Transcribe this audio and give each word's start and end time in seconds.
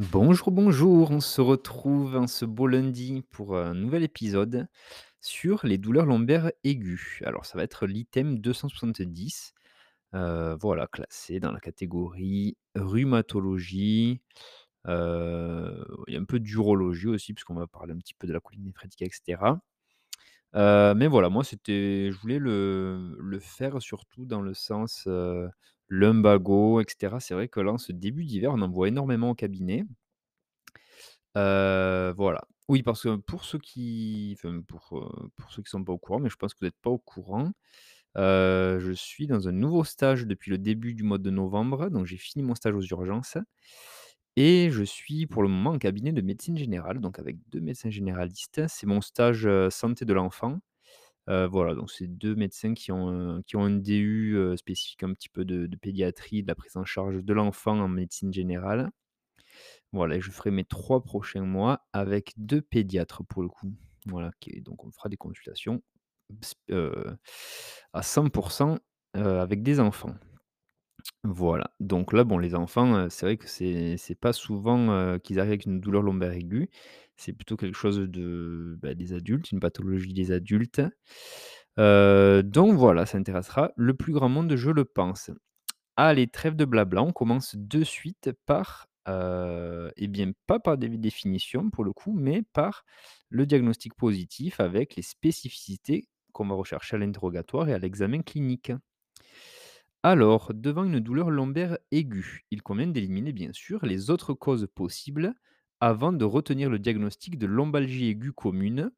Bonjour, 0.00 0.50
bonjour, 0.50 1.10
on 1.10 1.20
se 1.20 1.40
retrouve 1.42 2.16
en 2.16 2.26
ce 2.26 2.44
beau 2.46 2.66
lundi 2.66 3.22
pour 3.30 3.56
un 3.58 3.74
nouvel 3.74 4.02
épisode 4.02 4.66
sur 5.20 5.60
les 5.66 5.78
douleurs 5.78 6.06
lombaires 6.06 6.50
aiguës. 6.64 7.22
Alors 7.26 7.44
ça 7.46 7.58
va 7.58 7.64
être 7.64 7.86
l'item 7.86 8.38
270, 8.38 9.52
heu, 10.14 10.56
voilà, 10.60 10.86
classé 10.88 11.38
dans 11.40 11.52
la 11.52 11.60
catégorie 11.60 12.56
rhumatologie, 12.76 14.22
heu, 14.88 15.84
il 16.08 16.14
y 16.14 16.16
a 16.16 16.20
un 16.20 16.24
peu 16.24 16.40
d'urologie 16.40 17.08
aussi 17.08 17.34
puisqu'on 17.34 17.54
va 17.54 17.66
parler 17.68 17.92
un 17.94 17.98
petit 17.98 18.14
peu 18.14 18.26
de 18.28 18.32
la 18.32 18.40
colline 18.40 18.64
néphrétique 18.64 19.02
et 19.02 19.10
cetera. 19.12 19.60
Heu, 20.54 20.94
mais 20.94 21.06
voilà, 21.06 21.28
moi 21.30 21.44
c'était 21.44 22.10
je 22.12 22.18
voulais 22.18 22.38
le 22.40 23.38
faire 23.40 23.80
surtout 23.82 24.26
dans 24.26 24.42
le 24.42 24.54
sens, 24.54 25.06
lumbago 25.90 26.80
et 26.80 26.86
cetera. 26.88 27.20
C'est 27.20 27.34
vrai 27.34 27.48
que 27.48 27.60
là, 27.60 27.72
en 27.72 27.78
ce 27.78 27.92
début 27.92 28.24
d'hiver, 28.24 28.52
on 28.54 28.62
en 28.62 28.70
voit 28.70 28.88
énormément 28.88 29.30
au 29.30 29.34
cabinet. 29.34 29.84
Heu, 31.36 32.12
voilà. 32.16 32.42
Oui, 32.68 32.82
parce 32.82 33.02
que 33.02 33.16
pour 33.16 33.44
ceux 33.44 33.58
qui 33.58 34.34
enfin 34.38 34.60
pour, 34.62 35.10
ceux 35.50 35.62
qui 35.62 35.70
sont 35.70 35.82
pas 35.84 35.92
au 35.92 35.98
courant, 35.98 36.20
mais 36.20 36.30
je 36.30 36.36
pense 36.36 36.54
que 36.54 36.60
vous 36.60 36.66
êtes 36.68 36.78
pas 36.80 36.90
au 36.90 36.98
courant, 36.98 37.50
heu, 38.18 38.78
je 38.80 38.92
suis 38.92 39.26
dans 39.28 39.48
un 39.48 39.52
nouveau 39.52 39.84
stage 39.84 40.26
depuis 40.26 40.50
le 40.52 40.58
début 40.58 40.94
du 40.94 41.02
mois 41.04 41.18
de 41.18 41.30
novembre, 41.30 41.90
donc 41.90 42.06
j'ai 42.06 42.16
fini 42.18 42.44
mon 42.44 42.54
stage 42.56 42.74
aux 42.76 42.82
urgences 42.82 43.38
et 44.36 44.70
je 44.72 44.82
suis 44.84 45.26
pour 45.26 45.42
le 45.42 45.48
moment 45.48 45.70
en 45.72 45.78
cabinet 45.78 46.12
de 46.12 46.22
médecine 46.22 46.56
générale, 46.58 47.00
donc 47.00 47.18
avec 47.18 47.38
2 47.50 47.60
médecins 47.60 47.90
généralistes. 47.90 48.62
C'est 48.68 48.86
mon 48.86 49.00
stage, 49.02 49.48
santé 49.70 50.04
de 50.04 50.12
l'enfant. 50.14 50.60
Heu, 51.30 51.46
voilà, 51.48 51.74
donc 51.76 51.90
c'est 51.92 52.08
2 52.08 52.34
médecins 52.36 52.74
qui 52.74 52.92
ont, 52.92 53.10
heu, 53.38 53.42
qui 53.46 53.56
ont 53.56 53.64
un 53.64 53.70
DU, 53.72 54.34
heu, 54.36 54.56
spécifique 54.58 55.04
un 55.04 55.14
petit 55.14 55.30
peu 55.30 55.44
de 55.46 55.76
pédiatrie, 55.76 56.42
de 56.42 56.48
la 56.48 56.56
prise 56.56 56.76
en 56.76 56.84
charge 56.86 57.24
de 57.24 57.34
l'enfant 57.34 57.78
en 57.80 57.88
médecine 57.88 58.32
générale. 58.34 58.90
Voilà 59.92 60.20
je 60.20 60.30
ferai 60.30 60.50
mes 60.52 60.64
3 60.64 61.02
prochains 61.02 61.42
mois 61.44 61.84
avec 61.92 62.32
2 62.36 62.62
pédiatres 62.62 63.24
pour 63.24 63.42
le 63.42 63.48
coup. 63.48 63.72
Voilà, 64.06 64.30
donc 64.64 64.84
on 64.84 64.90
fera 64.92 65.08
des 65.08 65.16
consultations 65.16 65.82
heu, 66.70 67.18
à 67.92 68.02
100 68.02 68.26
heu, 69.16 69.40
avec 69.40 69.62
des 69.62 69.80
enfants. 69.80 70.14
Voilà, 71.24 71.72
donc 71.80 72.12
là, 72.14 72.24
bon, 72.24 72.38
les 72.38 72.54
enfants, 72.54 73.08
c'est 73.10 73.26
vrai 73.26 73.36
que 73.36 73.46
c'est 73.48 74.14
pas 74.20 74.32
souvent, 74.32 75.18
qu'ils 75.20 75.38
arrivent 75.40 75.52
avec 75.52 75.66
une 75.66 75.80
douleur 75.80 76.02
lombaire 76.02 76.32
aiguë. 76.32 76.70
C'est 77.20 77.34
plutôt 77.34 77.56
quelque 77.56 77.76
chose 77.76 77.98
de, 77.98 78.78
bah, 78.80 78.94
des 78.94 79.12
adultes, 79.12 79.52
une 79.52 79.60
pathologie 79.60 80.14
des 80.14 80.32
adultes. 80.32 80.80
Heu, 81.78 82.42
donc 82.42 82.76
voilà, 82.78 83.06
ça 83.06 83.18
intéressera 83.18 83.72
le 83.76 83.94
plus 83.94 84.12
grand 84.12 84.28
monde, 84.28 84.56
je 84.56 84.70
le 84.70 84.84
pense. 84.84 85.30
Allez, 85.96 86.28
trêve 86.28 86.56
de 86.56 86.64
blabla, 86.64 87.02
on 87.02 87.12
commence 87.12 87.56
de 87.56 87.84
suite 87.84 88.32
par, 88.46 88.88
heu, 89.08 89.92
et 89.96 90.08
bien, 90.08 90.32
pas 90.46 90.60
par 90.60 90.78
des 90.78 90.88
définitions 90.90 91.70
pour 91.70 91.84
le 91.84 91.92
coup, 91.92 92.12
mais 92.12 92.42
par 92.54 92.84
le 93.30 93.46
diagnostic 93.46 93.94
positif 93.94 94.60
avec 94.60 94.96
les 94.96 95.02
spécificités 95.02 96.08
qu'on 96.32 96.48
va 96.48 96.54
rechercher 96.56 96.96
à 96.96 97.00
l'interrogatoire 97.00 97.68
et 97.68 97.74
à 97.74 97.78
l'examen 97.78 98.22
clinique. 98.22 98.72
Alors, 100.02 100.52
devant 100.54 100.84
une 100.84 101.00
douleur 101.00 101.30
lombaire 101.30 101.78
aiguë, 101.90 102.44
il 102.50 102.62
convient 102.62 102.86
d'éliminer 102.86 103.32
bien 103.32 103.52
sûr 103.52 103.84
les 103.84 104.10
autres 104.10 104.34
causes 104.34 104.66
possibles 104.74 105.34
avant 105.80 106.12
de 106.12 106.24
retenir 106.24 106.70
le 106.70 106.78
diagnostic 106.78 107.38
de 107.38 107.46
lombalgie 107.46 108.08
aiguë 108.08 108.32
commune, 108.32 108.90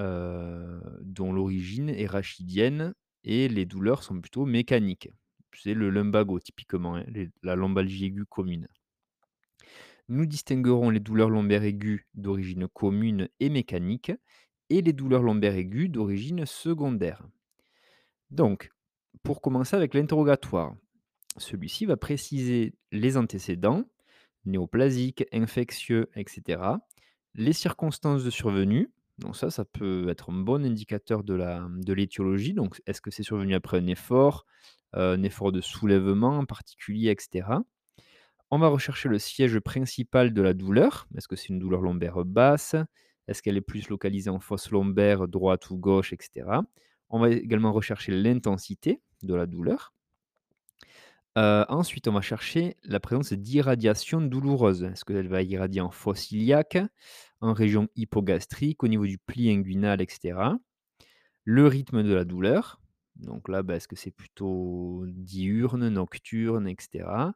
heu, 0.00 0.80
dont 1.02 1.32
l'origine 1.32 1.90
est 1.90 2.06
rachidienne 2.06 2.94
et 3.24 3.48
les 3.48 3.66
douleurs 3.66 4.02
sont 4.02 4.20
plutôt 4.20 4.46
mécaniques. 4.46 5.10
C'est 5.54 5.74
le 5.74 5.90
lumbago 5.90 6.40
typiquement, 6.40 6.96
hein, 6.96 7.04
la 7.42 7.56
lombalgie 7.56 8.06
aiguë 8.06 8.24
commune. 8.26 8.68
Nous 10.08 10.26
distinguerons 10.26 10.90
les 10.90 11.00
douleurs 11.00 11.30
lombaires 11.30 11.62
aiguës 11.62 12.00
d'origine 12.14 12.68
commune 12.68 13.28
et 13.40 13.50
mécanique 13.50 14.12
et 14.70 14.82
les 14.82 14.92
douleurs 14.92 15.22
lombaires 15.22 15.54
aiguës 15.54 15.90
d'origine 15.90 16.46
secondaire. 16.46 17.22
Donc, 18.30 18.70
pour 19.22 19.40
commencer 19.42 19.76
avec 19.76 19.94
l'interrogatoire, 19.94 20.74
celui-ci 21.36 21.86
va 21.86 21.96
préciser 21.96 22.74
les 22.90 23.16
antécédents, 23.16 23.84
néoplasiques, 24.44 25.24
infectieux, 25.32 26.10
etc. 26.16 26.80
Les 27.34 27.52
circonstances 27.52 28.24
de 28.24 28.30
survenue, 28.30 28.90
donc 29.18 29.36
ça, 29.36 29.50
ça 29.50 29.64
peut 29.64 30.08
être 30.08 30.30
un 30.30 30.34
bon 30.34 30.64
indicateur 30.64 31.22
de 31.24 31.92
l'étiologie. 31.92 32.54
Donc, 32.54 32.80
est-ce 32.86 33.00
que 33.00 33.10
c'est 33.10 33.22
survenu 33.22 33.54
après 33.54 33.78
un 33.78 33.86
effort, 33.86 34.46
heu, 34.96 35.14
un 35.14 35.22
effort 35.22 35.52
de 35.52 35.60
soulèvement 35.60 36.38
en 36.38 36.44
particulier, 36.46 37.10
et 37.10 37.16
cetera? 37.18 37.62
On 38.50 38.58
va 38.58 38.68
rechercher 38.68 39.08
le 39.08 39.18
siège 39.18 39.58
principal 39.60 40.32
de 40.34 40.42
la 40.42 40.54
douleur. 40.54 41.08
Est-ce 41.16 41.28
que 41.28 41.36
c'est 41.36 41.48
une 41.48 41.58
douleur 41.58 41.80
lombaire 41.82 42.24
basse? 42.24 42.76
Est-ce 43.28 43.42
qu'elle 43.42 43.56
est 43.56 43.62
plus 43.62 43.88
localisée 43.88 44.30
en 44.30 44.40
fosse 44.40 44.70
lombaire, 44.70 45.28
droite 45.28 45.70
ou 45.70 45.78
gauche, 45.78 46.12
et 46.12 46.18
cetera? 46.20 46.64
On 47.10 47.20
va 47.20 47.30
également 47.30 47.72
rechercher 47.72 48.12
l'intensité 48.12 49.00
de 49.22 49.34
la 49.34 49.46
douleur. 49.46 49.94
Heu, 51.36 51.64
ensuite, 51.68 52.08
on 52.08 52.12
va 52.12 52.20
chercher 52.20 52.76
la 52.84 53.00
présence 53.00 53.32
d'irradiation 53.32 54.20
douloureuse. 54.20 54.84
Est-ce 54.84 55.04
qu'elle 55.04 55.28
va 55.28 55.42
irradier 55.42 55.80
en 55.80 55.90
fosse 55.90 56.30
iliaque, 56.30 56.78
en 57.40 57.52
région 57.54 57.88
hypogastrique, 57.96 58.82
au 58.84 58.88
niveau 58.88 59.06
du 59.06 59.18
pli 59.18 59.50
inguinal, 59.50 60.02
et 60.02 60.06
cetera? 60.10 60.58
Le 61.44 61.66
rythme 61.68 62.02
de 62.04 62.14
la 62.14 62.24
douleur, 62.24 62.80
donc 63.16 63.48
là, 63.48 63.62
bah, 63.62 63.76
est-ce 63.76 63.88
que 63.88 63.96
c'est 63.96 64.10
plutôt 64.12 65.04
diurne, 65.08 65.88
nocturne, 65.90 66.68
et 66.68 66.76
cetera? 66.80 67.34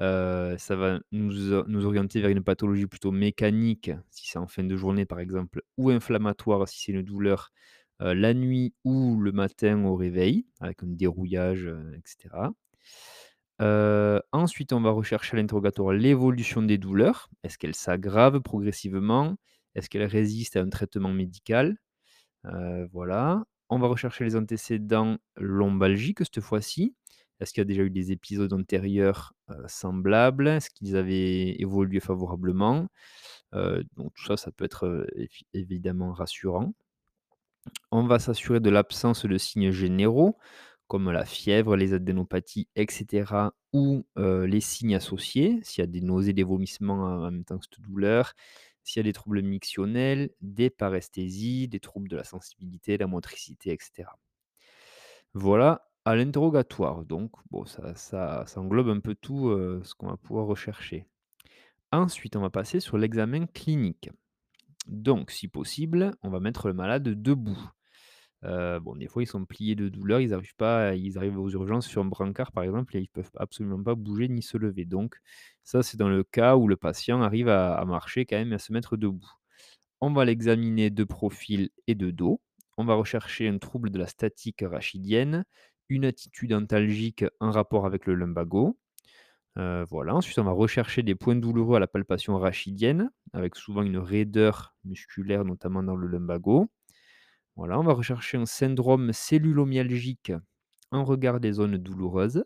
Heu, 0.00 0.56
ça 0.58 0.76
va 0.76 1.00
nous 1.12 1.52
o 1.54 1.64
nous 1.68 1.86
orienter 1.86 2.20
vers 2.22 2.30
une 2.30 2.44
pathologie 2.44 2.86
plutôt 2.88 3.12
mécanique, 3.12 3.92
si 4.10 4.28
c'est 4.28 4.38
en 4.38 4.48
fin 4.48 4.64
de 4.64 4.76
journée, 4.76 5.06
par 5.06 5.20
exemple, 5.20 5.62
ou 5.78 5.90
inflammatoire, 5.90 6.68
si 6.68 6.82
c'est 6.84 6.92
une 6.92 7.02
douleur, 7.02 7.52
la 8.00 8.34
nuit 8.34 8.74
ou 8.84 9.20
le 9.20 9.32
matin 9.32 9.84
au 9.86 9.96
réveil, 9.96 10.46
avec 10.60 10.82
un 10.84 10.88
dérouillage, 10.88 11.64
heu, 11.66 11.94
et 11.96 12.02
cetera. 12.06 12.52
Heu, 13.60 14.20
ensuite, 14.32 14.72
on 14.72 14.80
va 14.80 14.90
rechercher 14.90 15.36
à 15.36 15.40
l'interrogatoire 15.40 15.92
l'évolution 15.92 16.62
des 16.62 16.78
douleurs. 16.78 17.28
Est-ce 17.44 17.58
qu'elles 17.58 17.74
s'aggravent 17.74 18.40
progressivement? 18.40 19.36
Est-ce 19.74 19.88
qu'elles 19.90 20.04
résistent 20.06 20.56
à 20.56 20.62
un 20.62 20.68
traitement 20.70 21.10
médical? 21.12 21.76
Heu, 22.46 22.88
voilà. 22.92 23.44
On 23.70 23.78
va 23.80 23.88
rechercher 23.88 24.24
les 24.24 24.36
antécédents 24.36 25.18
lombalgiques 25.36 26.20
cette 26.20 26.40
fois-ci. 26.42 26.94
Est-ce 27.40 27.52
qu'il 27.54 27.60
y 27.62 27.62
a 27.62 27.66
déjà 27.66 27.82
eu 27.82 27.90
des 27.90 28.12
épisodes 28.12 28.52
antérieurs, 28.54 29.34
heu, 29.50 29.64
semblables? 29.68 30.48
Est-ce 30.48 30.70
qu'ils 30.70 30.96
avaient 30.96 31.56
évolué 31.60 32.00
favorablement? 32.00 32.88
Donc 33.96 34.12
tout 34.14 34.24
ça, 34.26 34.36
ça 34.36 34.52
peut 34.52 34.64
être, 34.64 35.06
évidemment 35.54 36.12
rassurant. 36.12 36.74
On 37.92 38.06
va 38.06 38.18
s'assurer 38.18 38.60
de 38.60 38.68
l'absence 38.70 39.24
de 39.24 39.38
signes 39.38 39.70
généraux, 39.70 40.36
comme 40.86 41.10
la 41.10 41.24
fièvre, 41.24 41.76
les 41.76 41.94
adénopathies, 41.94 42.68
et 42.76 42.86
cetera, 42.90 43.54
ou 43.72 44.06
les 44.16 44.60
signes 44.60 44.94
associés, 44.94 45.60
s'il 45.62 45.82
y 45.82 45.84
a 45.84 45.86
des 45.86 46.00
nausées, 46.00 46.32
des 46.32 46.44
vomissements 46.44 47.04
en 47.04 47.30
même 47.30 47.44
temps 47.44 47.58
que 47.58 47.64
cette 47.64 47.80
douleur, 47.80 48.32
s'il 48.82 49.00
y 49.00 49.04
a 49.04 49.04
des 49.04 49.12
troubles 49.12 49.42
mictionnels, 49.42 50.30
des 50.40 50.70
paresthésies, 50.70 51.68
des 51.68 51.80
troubles 51.80 52.08
de 52.08 52.16
la 52.16 52.24
sensibilité, 52.24 52.98
la 52.98 53.06
motricité, 53.06 53.72
et 53.72 53.78
cetera. 53.80 54.18
Voilà 55.32 55.88
à 56.04 56.14
l'interrogatoire, 56.14 57.04
donc 57.04 57.32
bon, 57.50 57.64
ça 57.64 57.94
ça 57.96 58.44
ça 58.46 58.60
englobe 58.60 58.90
un 58.90 59.00
peu 59.00 59.14
tout, 59.14 59.50
ce 59.82 59.94
qu'on 59.94 60.08
va 60.08 60.18
pouvoir 60.18 60.46
rechercher. 60.46 61.06
Ensuite, 61.92 62.36
on 62.36 62.40
va 62.40 62.50
passer 62.50 62.78
sur 62.78 62.98
l'examen 62.98 63.46
clinique. 63.46 64.10
Donc 64.86 65.30
si 65.30 65.48
possible, 65.48 66.14
on 66.22 66.28
va 66.28 66.40
mettre 66.40 66.68
le 66.68 66.74
malade 66.74 67.08
debout. 67.22 67.58
Heu, 68.44 68.80
bon, 68.80 68.96
des 68.96 69.08
fois, 69.08 69.22
ils 69.22 69.26
sont 69.26 69.44
pliés 69.46 69.74
de 69.74 69.88
douleur, 69.88 70.20
ils 70.20 70.34
arrivent 70.34 70.54
pas 70.56 70.94
ils 70.94 71.16
arrivent 71.18 71.38
aux 71.38 71.50
urgences 71.50 71.86
sur 71.86 72.02
un 72.02 72.06
brancard, 72.06 72.52
par 72.52 72.64
exemple, 72.64 72.96
et 72.96 73.00
ils 73.00 73.08
peuvent 73.08 73.30
absolument 73.36 73.82
pas 73.82 73.94
bouger 73.94 74.28
ni 74.28 74.42
se 74.42 74.56
lever. 74.58 74.84
Donc 74.84 75.16
ça, 75.64 75.82
c'est 75.82 75.96
dans 75.98 76.08
le 76.10 76.24
cas 76.24 76.56
où 76.56 76.68
le 76.68 76.76
patient 76.76 77.22
arrive 77.22 77.48
à 77.48 77.84
marcher 77.86 78.26
quand 78.26 78.36
même 78.36 78.52
et 78.52 78.56
à 78.56 78.58
se 78.58 78.72
mettre 78.72 78.96
debout. 78.96 79.30
On 80.00 80.12
va 80.12 80.24
l'examiner 80.24 80.90
de 80.90 81.04
profil 81.04 81.70
et 81.86 81.94
de 81.94 82.10
dos. 82.10 82.40
On 82.76 82.84
va 82.84 82.94
rechercher 82.94 83.48
un 83.48 83.58
trouble 83.58 83.90
de 83.90 83.98
la 83.98 84.06
statique 84.06 84.64
rachidienne, 84.66 85.44
une 85.88 86.04
attitude 86.04 86.52
antalgique 86.52 87.24
en 87.40 87.50
rapport 87.50 87.86
avec 87.86 88.06
le 88.06 88.14
lumbago. 88.14 88.78
Heu, 89.58 89.84
voilà. 89.88 90.14
Ensuite, 90.14 90.38
on 90.38 90.44
va 90.44 90.52
rechercher 90.52 91.02
des 91.02 91.14
points 91.14 91.36
douloureux 91.36 91.76
à 91.76 91.80
la 91.80 91.86
palpation 91.86 92.38
rachidienne, 92.38 93.10
avec 93.32 93.56
souvent 93.56 93.82
une 93.82 93.98
raideur 93.98 94.76
musculaire, 94.84 95.44
notamment 95.44 95.82
dans 95.82 95.96
le 95.96 96.08
lumbago. 96.08 96.68
Voilà, 97.56 97.80
on 97.80 97.82
va 97.82 97.92
rechercher 97.94 98.36
un 98.36 98.46
syndrome 98.46 99.12
cellulomyalgique 99.12 100.32
en 100.92 101.04
regard 101.04 101.40
des 101.40 101.50
zones 101.52 101.78
douloureuses. 101.78 102.44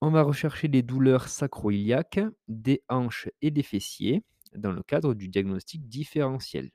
On 0.00 0.10
va 0.10 0.22
rechercher 0.22 0.66
des 0.66 0.82
douleurs 0.82 1.28
sacro-iliaques, 1.28 2.18
des 2.48 2.82
hanches 2.88 3.28
et 3.42 3.52
des 3.52 3.62
fessiers 3.62 4.24
dans 4.56 4.72
le 4.72 4.82
cadre 4.82 5.14
du 5.14 5.28
diagnostic 5.28 5.88
différentiel. 5.88 6.70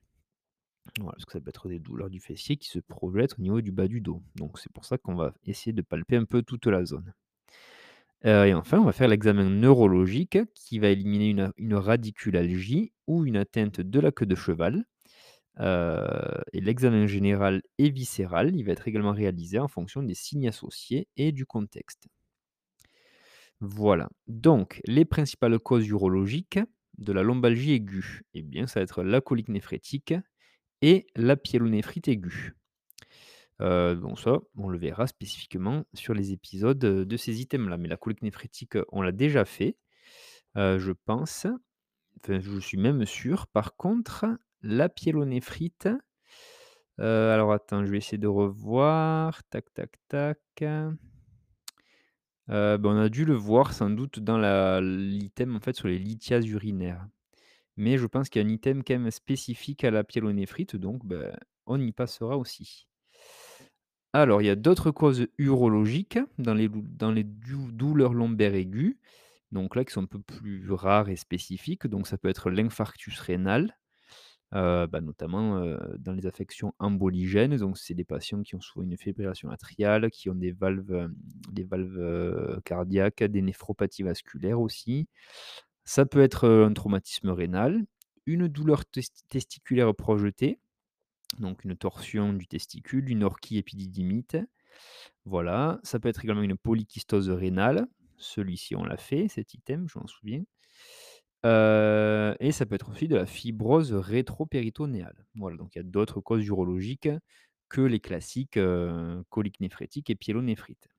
Voilà, 0.97 1.11
parce 1.11 1.25
que 1.25 1.33
ça 1.33 1.39
peut 1.39 1.49
être 1.49 1.69
des 1.69 1.77
douleurs 1.77 2.09
du 2.09 2.19
fessier 2.19 2.57
qui 2.57 2.67
se 2.67 2.79
projettent 2.79 3.37
au 3.37 3.43
niveau 3.43 3.61
du 3.61 3.71
bas 3.71 3.87
du 3.87 4.01
dos. 4.01 4.23
Donc 4.35 4.57
c'est 4.57 4.71
pour 4.71 4.85
ça 4.85 4.97
qu'on 4.97 5.13
va 5.15 5.35
essayer 5.45 5.71
de 5.71 5.83
palper 5.83 6.15
un 6.17 6.25
peu 6.25 6.41
toute 6.41 6.65
la 6.65 6.83
zone. 6.83 7.13
Heu 8.25 8.47
et 8.47 8.53
enfin, 8.53 8.79
on 8.79 8.83
va 8.85 8.91
faire 8.91 9.07
l'examen 9.07 9.49
neurologique 9.49 10.37
qui 10.55 10.79
va 10.79 10.89
éliminer 10.89 11.29
une 11.29 11.53
une 11.57 11.75
radiculalgie 11.75 12.91
ou 13.07 13.25
une 13.25 13.37
atteinte 13.37 13.79
de 13.81 13.99
la 14.01 14.11
queue 14.11 14.25
de 14.25 14.35
cheval. 14.35 14.83
Heu 15.59 16.41
et 16.53 16.61
l'examen 16.61 17.07
général 17.07 17.61
et 17.79 17.89
viscéral, 17.89 18.55
il 18.55 18.63
va 18.63 18.71
être 18.73 18.87
également 18.87 19.13
réalisé 19.13 19.59
en 19.59 19.67
fonction 19.67 20.03
des 20.03 20.15
signes 20.15 20.47
associés 20.47 21.07
et 21.17 21.31
du 21.31 21.45
contexte. 21.45 22.07
Voilà, 23.61 24.09
donc 24.27 24.81
les 24.85 25.05
principales 25.05 25.57
causes 25.59 25.87
urologiques 25.87 26.59
de 26.97 27.13
la 27.13 27.23
lombalgie 27.23 27.71
aiguë, 27.73 28.21
eh 28.33 28.41
bien, 28.43 28.67
ça 28.67 28.79
va 28.79 28.83
être 28.83 29.03
la 29.03 29.21
colique 29.21 29.49
néphrétique 29.49 30.13
et 30.81 31.07
la 31.15 31.37
pyélonéphrite 31.37 32.07
aiguë. 32.09 32.55
Heu, 33.61 33.95
donc 33.95 34.19
ça, 34.19 34.39
on 34.57 34.69
le 34.69 34.77
verra 34.77 35.07
spécifiquement 35.07 35.85
sur 35.93 36.13
les 36.13 36.31
épisodes, 36.31 36.77
de 36.79 37.17
ces 37.17 37.41
items-là. 37.41 37.77
Mais 37.77 37.87
la 37.87 37.97
colique 37.97 38.21
néphrétique, 38.21 38.77
on 38.91 39.01
l'a 39.01 39.11
déjà 39.11 39.45
fait, 39.45 39.77
heu, 40.57 40.79
je 40.79 40.91
pense. 40.93 41.47
Enfin, 42.23 42.39
je 42.41 42.59
suis 42.59 42.77
même 42.77 43.05
sûr. 43.05 43.47
Par 43.47 43.75
contre, 43.77 44.25
la 44.63 44.89
pyélonéphrite, 44.89 45.89
heu, 46.99 47.29
alors 47.31 47.51
attends, 47.53 47.85
je 47.85 47.91
vais 47.91 47.97
essayer 47.97 48.17
de 48.17 48.27
revoir. 48.27 49.43
Tac, 49.49 49.73
tac, 49.73 49.91
tac. 50.07 50.39
Heu, 52.49 52.77
bah, 52.77 52.89
on 52.89 52.97
a 52.97 53.09
dû 53.09 53.25
le 53.25 53.35
voir 53.35 53.73
sans 53.73 53.89
doute 53.89 54.19
dans 54.19 54.37
l'item 54.81 55.55
en 55.55 55.59
fait 55.59 55.75
sur 55.75 55.87
les 55.87 55.99
lithiases 55.99 56.45
urinaires. 56.47 57.07
Mais 57.77 57.97
je 57.97 58.05
pense 58.07 58.29
qu'il 58.29 58.41
y 58.41 58.45
a 58.45 58.47
un 58.47 58.51
item 58.51 58.83
quand 58.83 58.93
même 58.93 59.11
spécifique 59.11 59.83
à 59.83 59.91
la 59.91 60.03
pyélonéphrite, 60.03 60.75
donc 60.75 61.05
bah, 61.05 61.37
on 61.65 61.81
y 61.81 61.91
passera 61.91 62.37
aussi. 62.37 62.87
Alors, 64.13 64.41
il 64.41 64.45
y 64.45 64.49
a 64.49 64.55
d'autres 64.55 64.91
causes 64.91 65.27
urologiques 65.39 66.19
dans 66.37 66.53
les 66.53 66.69
douleurs 67.23 68.13
lombaires 68.13 68.53
aiguës, 68.53 68.95
donc 69.51 69.75
là 69.75 69.83
qui 69.85 69.93
sont 69.93 70.03
un 70.03 70.05
peu 70.05 70.19
plus 70.19 70.71
rares 70.71 71.09
et 71.09 71.15
spécifiques, 71.15 71.87
donc 71.87 72.07
ça 72.07 72.17
peut 72.17 72.29
être 72.29 72.51
l'infarctus 72.51 73.19
rénal, 73.19 73.75
heu, 74.55 74.87
bah, 74.87 75.01
notamment, 75.01 75.57
heu, 75.63 75.79
dans 75.99 76.13
les 76.13 76.25
affections 76.27 76.73
emboligènes, 76.79 77.57
donc 77.57 77.77
c'est 77.77 77.93
des 77.95 78.03
patients 78.05 78.41
qui 78.43 78.55
ont 78.55 78.61
souvent 78.61 78.85
une 78.85 78.97
fibrillation 78.97 79.49
atriale, 79.51 80.09
qui 80.11 80.29
ont 80.29 80.35
des 80.35 80.51
valves, 80.51 80.91
hem, 80.93 81.15
des 81.51 81.63
valves, 81.63 82.61
cardiaques, 82.65 83.23
des 83.23 83.41
néphropathies 83.41 84.03
vasculaires 84.03 84.59
aussi. 84.61 85.07
Ça 85.85 86.05
peut 86.05 86.21
être, 86.21 86.47
un 86.49 86.73
traumatisme 86.73 87.29
rénal, 87.29 87.85
une 88.25 88.47
douleur 88.47 88.85
testi 88.85 89.23
testiculaire 89.29 89.93
projetée, 89.95 90.59
donc 91.39 91.65
une 91.65 91.75
torsion 91.77 92.33
du 92.33 92.47
testicule, 92.47 93.09
une 93.09 93.23
orchie 93.23 93.57
épididymite. 93.57 94.37
Voilà, 95.25 95.79
ça 95.83 95.99
peut 95.99 96.09
être 96.09 96.23
également 96.25 96.43
une 96.43 96.57
polykystose 96.57 97.29
rénale. 97.31 97.87
Celui-ci, 98.17 98.75
on 98.75 98.85
l'a 98.85 98.97
fait, 98.97 99.27
cet 99.29 99.53
item, 99.55 99.87
je 99.89 99.99
m'en 99.99 100.07
souviens. 100.07 100.43
Et 101.45 102.51
ça 102.51 102.65
peut 102.65 102.75
être 102.75 102.91
aussi 102.91 103.07
de 103.07 103.15
la 103.15 103.25
fibrose 103.25 103.93
rétropéritonéale. 103.93 105.25
Voilà, 105.35 105.57
donc 105.57 105.75
il 105.75 105.79
y 105.79 105.81
a 105.81 105.83
d'autres 105.83 106.21
causes 106.21 106.45
urologiques 106.47 107.09
que 107.69 107.81
les 107.81 107.99
classiques, 107.99 108.57
heu, 108.57 109.23
colique 109.29 109.59
néphrétique 109.59 110.09
et 110.09 110.15
pyélonéphrite. 110.15 110.89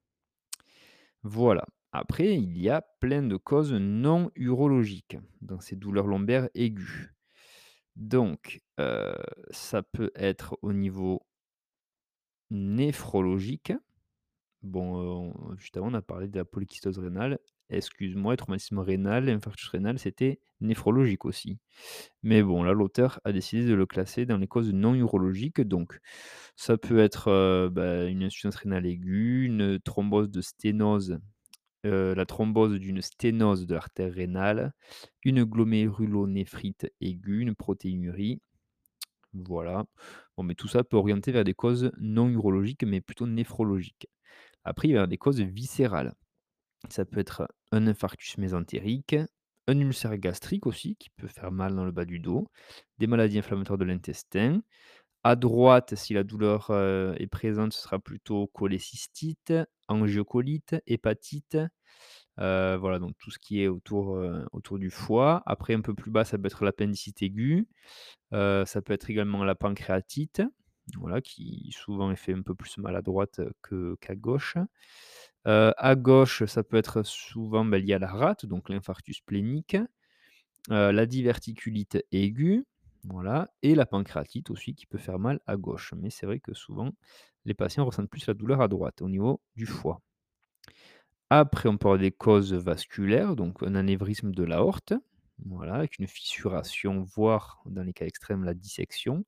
Voilà. 1.22 1.64
Après, 1.92 2.34
il 2.36 2.58
y 2.58 2.68
a 2.68 2.82
plein 3.00 3.22
de 3.22 3.36
causes 3.36 3.72
non 3.72 4.30
urologiques 4.34 5.16
dans 5.42 5.60
ces 5.60 5.76
douleurs 5.76 6.06
lombaires 6.06 6.48
aiguës. 6.54 7.10
Donc, 7.96 8.62
ça 9.50 9.82
peut 9.82 10.10
être 10.16 10.58
au 10.62 10.72
niveau 10.72 11.22
néphrologique. 12.50 13.72
Bon, 14.62 14.98
heu, 15.02 15.08
on 15.10 15.56
on 15.82 15.94
a 15.94 16.02
parlé 16.02 16.28
de 16.28 16.38
la 16.38 16.44
polykystose 16.46 16.98
rénale. 16.98 17.38
Excuse-moi, 17.70 18.36
traumatisme 18.36 18.78
rénal, 18.78 19.28
infarctus 19.28 19.68
rénal, 19.68 19.98
c'était 19.98 20.38
néphrologique 20.60 21.24
aussi. 21.24 21.58
Mais 22.22 22.42
bon, 22.42 22.62
là, 22.62 22.72
l'auteur 22.72 23.20
a 23.24 23.32
décidé 23.32 23.66
de 23.66 23.74
le 23.74 23.86
classer 23.86 24.26
dans 24.26 24.38
les 24.38 24.48
causes 24.48 24.72
non 24.72 24.94
urologiques. 24.94 25.60
Donc, 25.62 25.98
ça 26.56 26.78
peut 26.78 26.98
être, 27.00 27.28
heu, 27.30 27.70
bah, 27.70 28.04
une 28.06 28.24
insuffisance 28.24 28.56
rénale 28.56 28.86
aiguë, 28.86 29.46
une 29.46 29.80
thrombose 29.80 30.30
de 30.30 30.40
sténose, 30.42 31.18
heu, 31.86 32.14
la 32.14 32.26
thrombose 32.26 32.78
d'une 32.80 33.02
sténose 33.02 33.66
de 33.66 33.74
l'artère 33.74 34.12
rénale, 34.14 34.74
une 35.24 35.44
glomérulonéphrite 35.44 36.92
aiguë, 37.00 37.42
une 37.42 37.54
protéinurie. 37.56 38.40
Voilà. 39.34 39.84
Bon, 40.36 40.42
mais 40.44 40.54
tout 40.54 40.68
ça 40.68 40.84
peut 40.84 40.96
orienter 40.96 41.32
vers 41.32 41.44
des 41.44 41.54
causes 41.54 41.92
non 41.98 42.28
urologiques, 42.28 42.84
mais 42.84 43.00
plutôt 43.00 43.26
néphrologiques. 43.26 44.08
Après, 44.64 44.88
il 44.88 44.92
y 44.92 44.94
avoir 44.94 45.08
des 45.08 45.18
causes 45.18 45.40
viscérales. 45.42 46.14
Ça 46.90 47.04
peut 47.04 47.20
être 47.20 47.48
un 47.72 47.86
infarctus 47.86 48.38
mésentérique, 48.38 49.16
un 49.66 49.78
ulcère 49.80 50.16
gastrique 50.18 50.66
aussi, 50.66 50.96
qui 50.96 51.10
peut 51.10 51.26
faire 51.28 51.50
mal 51.50 51.74
dans 51.74 51.84
le 51.84 51.92
bas 51.92 52.04
du 52.04 52.18
dos, 52.18 52.48
des 52.98 53.06
maladies 53.06 53.38
inflammatoires 53.38 53.78
de 53.78 53.84
l'intestin. 53.84 54.60
À 55.24 55.36
droite, 55.36 55.94
si 55.96 56.14
la 56.14 56.24
douleur, 56.24 56.70
heu, 56.70 57.14
est 57.18 57.28
présente, 57.28 57.72
ce 57.74 57.82
sera 57.82 57.98
plutôt 57.98 58.48
cholécystite, 58.48 59.54
angiocolite, 59.88 60.76
hépatite, 60.86 61.58
heu, 62.40 62.76
voilà, 62.76 62.98
donc 62.98 63.12
tout 63.18 63.30
ce 63.30 63.38
qui 63.38 63.62
est 63.62 63.68
autour, 63.68 64.16
heu, 64.18 64.46
autour 64.52 64.78
du 64.78 64.90
foie. 64.90 65.42
Après, 65.46 65.74
un 65.74 65.80
peu 65.82 65.94
plus 65.94 66.10
bas, 66.10 66.24
ça 66.24 66.38
peut 66.38 66.46
être 66.46 66.64
l'appendicite 66.64 67.22
aiguë, 67.22 67.68
ça 68.32 68.82
peut 68.84 68.92
être 68.94 69.10
également 69.10 69.44
la 69.44 69.54
pancréatite, 69.56 70.42
voilà, 70.98 71.20
qui 71.20 71.70
souvent 71.72 72.14
fait 72.16 72.34
un 72.34 72.42
peu 72.42 72.54
plus 72.54 72.78
mal 72.78 72.96
à 72.96 73.02
droite, 73.02 73.40
que 73.62 73.96
qu'à 74.00 74.14
gauche. 74.16 74.56
À 75.44 75.96
gauche, 75.96 76.44
ça 76.46 76.62
peut 76.64 76.76
être 76.76 77.02
souvent, 77.04 77.64
bah, 77.64 77.78
lié 77.78 77.94
à 77.94 77.98
la 77.98 78.08
rate, 78.08 78.46
donc 78.46 78.68
l'infarctus 78.70 79.18
splénique, 79.18 79.76
heu, 80.70 80.92
la 80.92 81.06
diverticulite 81.06 82.04
aiguë, 82.12 82.64
voilà 83.04 83.50
et 83.62 83.74
la 83.74 83.86
pancréatite 83.86 84.50
aussi 84.50 84.74
qui 84.74 84.86
peut 84.86 84.98
faire 84.98 85.18
mal 85.18 85.40
à 85.46 85.56
gauche. 85.56 85.94
Mais 85.96 86.10
c'est 86.10 86.26
vrai 86.26 86.40
que 86.40 86.54
souvent, 86.54 86.92
les 87.46 87.54
patients 87.54 87.84
ressentent 87.86 88.10
plus 88.10 88.26
la 88.26 88.34
douleur 88.34 88.60
à 88.62 88.68
droite, 88.68 89.02
au 89.02 89.08
niveau 89.10 89.40
du 89.56 89.66
foie. 89.66 90.00
Après, 91.30 91.68
on 91.68 91.76
peut 91.76 91.88
avoir 91.88 91.98
des 92.00 92.12
causes 92.12 92.54
vasculaires, 92.54 93.36
donc 93.36 93.62
un 93.62 93.74
anévrisme 93.74 94.30
de 94.32 94.42
l'aorte, 94.42 94.94
voilà, 95.44 95.74
avec 95.74 95.98
une 95.98 96.06
fissuration, 96.06 97.02
voire 97.02 97.62
dans 97.66 97.82
les 97.82 97.92
cas 97.92 98.06
extrêmes, 98.06 98.44
la 98.44 98.54
dissection. 98.54 99.24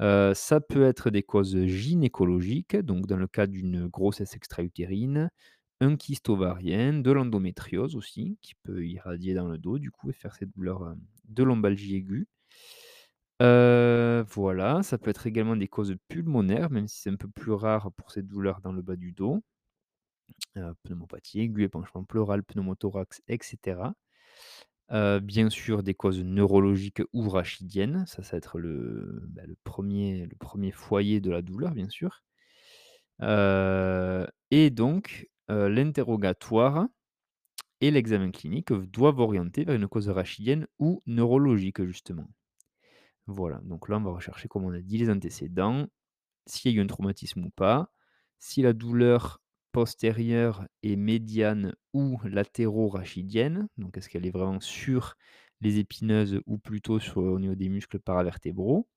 Heu, 0.00 0.32
ça 0.34 0.60
peut 0.60 0.82
être 0.84 1.10
des 1.10 1.22
causes 1.22 1.64
gynécologiques, 1.66 2.76
donc 2.76 3.06
dans 3.06 3.16
le 3.16 3.26
cas 3.28 3.46
d'une 3.46 3.86
grossesse 3.88 4.34
extra-utérine, 4.36 5.30
un 5.80 5.96
kyste 5.96 6.28
ovarien, 6.28 6.94
de 6.94 7.10
l'endométriose 7.12 7.96
aussi, 7.96 8.38
qui 8.42 8.54
peut 8.62 8.84
irradier 8.86 9.34
dans 9.34 9.48
le 9.48 9.58
dos 9.58 9.78
du 9.78 9.90
coup 9.90 10.10
et 10.10 10.14
faire 10.14 10.34
cette 10.36 10.50
douleur, 10.56 10.84
heu, 10.84 10.96
de 11.28 11.42
lombalgie 11.44 11.96
aiguë. 11.96 12.28
Heu, 13.42 14.24
voilà, 14.28 14.82
ça 14.82 14.96
peut 14.98 15.10
être 15.10 15.26
également 15.26 15.54
des 15.56 15.68
causes 15.68 15.94
pulmonaires, 16.08 16.70
même 16.70 16.88
si 16.88 17.00
c'est 17.02 17.10
un 17.10 17.16
peu 17.16 17.28
plus 17.28 17.52
rare 17.52 17.90
pour 17.92 18.10
ces 18.12 18.22
douleurs 18.22 18.60
dans 18.62 18.72
le 18.72 18.80
bas 18.82 18.96
du 18.96 19.12
dos. 19.12 19.42
Pneumopathie 20.84 21.40
aiguë, 21.40 21.64
épanchement 21.64 22.04
pleural, 22.04 22.44
pneumothorax 22.44 23.20
et 23.26 23.38
bien 24.90 25.50
sûr, 25.50 25.82
des 25.82 25.94
causes 25.94 26.20
neurologiques 26.22 27.02
ou 27.12 27.28
rachidiennes, 27.28 28.04
ça, 28.06 28.22
ça 28.22 28.32
va 28.32 28.38
être 28.38 28.58
le, 28.58 29.22
bah, 29.28 29.42
le 29.46 29.56
1er 29.64 30.26
le 30.26 30.36
1er 30.36 30.72
foyer 30.72 31.20
de 31.20 31.30
la 31.30 31.42
douleur, 31.42 31.72
bien 31.74 31.88
sûr. 31.88 32.22
Et 34.50 34.70
donc, 34.70 35.28
l'interrogatoire 35.48 36.86
et 37.80 37.90
l'examen 37.90 38.30
clinique 38.30 38.72
doivent 38.72 39.20
orienter 39.20 39.64
vers 39.64 39.76
une 39.76 39.88
cause 39.88 40.08
rachidienne 40.10 40.66
ou 40.78 41.02
neurologique, 41.06 41.84
justement. 41.84 42.28
Voilà, 43.26 43.60
donc 43.64 43.88
là, 43.88 43.98
on 43.98 44.02
va 44.02 44.12
rechercher, 44.12 44.48
comme 44.48 44.64
on 44.64 44.72
a 44.74 44.80
dit, 44.80 44.98
les 44.98 45.10
antécédents, 45.10 45.86
s'il 46.46 46.72
y 46.72 46.76
a 46.76 46.78
eu 46.80 46.84
un 46.84 46.88
traumatisme 46.88 47.44
ou 47.44 47.50
pas, 47.50 47.92
si 48.40 48.62
la 48.62 48.72
douleur 48.72 49.42
postérieure 49.72 50.66
est 50.82 50.96
médiane 50.96 51.74
ou 51.92 52.18
latéro-rachidienne, 52.24 53.68
donc 53.78 53.96
est-ce 53.96 54.08
qu'elle 54.08 54.26
est 54.26 54.30
vraiment 54.30 54.60
sur 54.60 55.14
les 55.60 55.78
épineuses 55.78 56.40
ou 56.46 56.58
plutôt 56.58 56.98
sur 56.98 57.18
au 57.18 57.38
niveau 57.38 57.54
des 57.54 57.68
muscles 57.68 58.00
paravertébraux? 58.00 58.88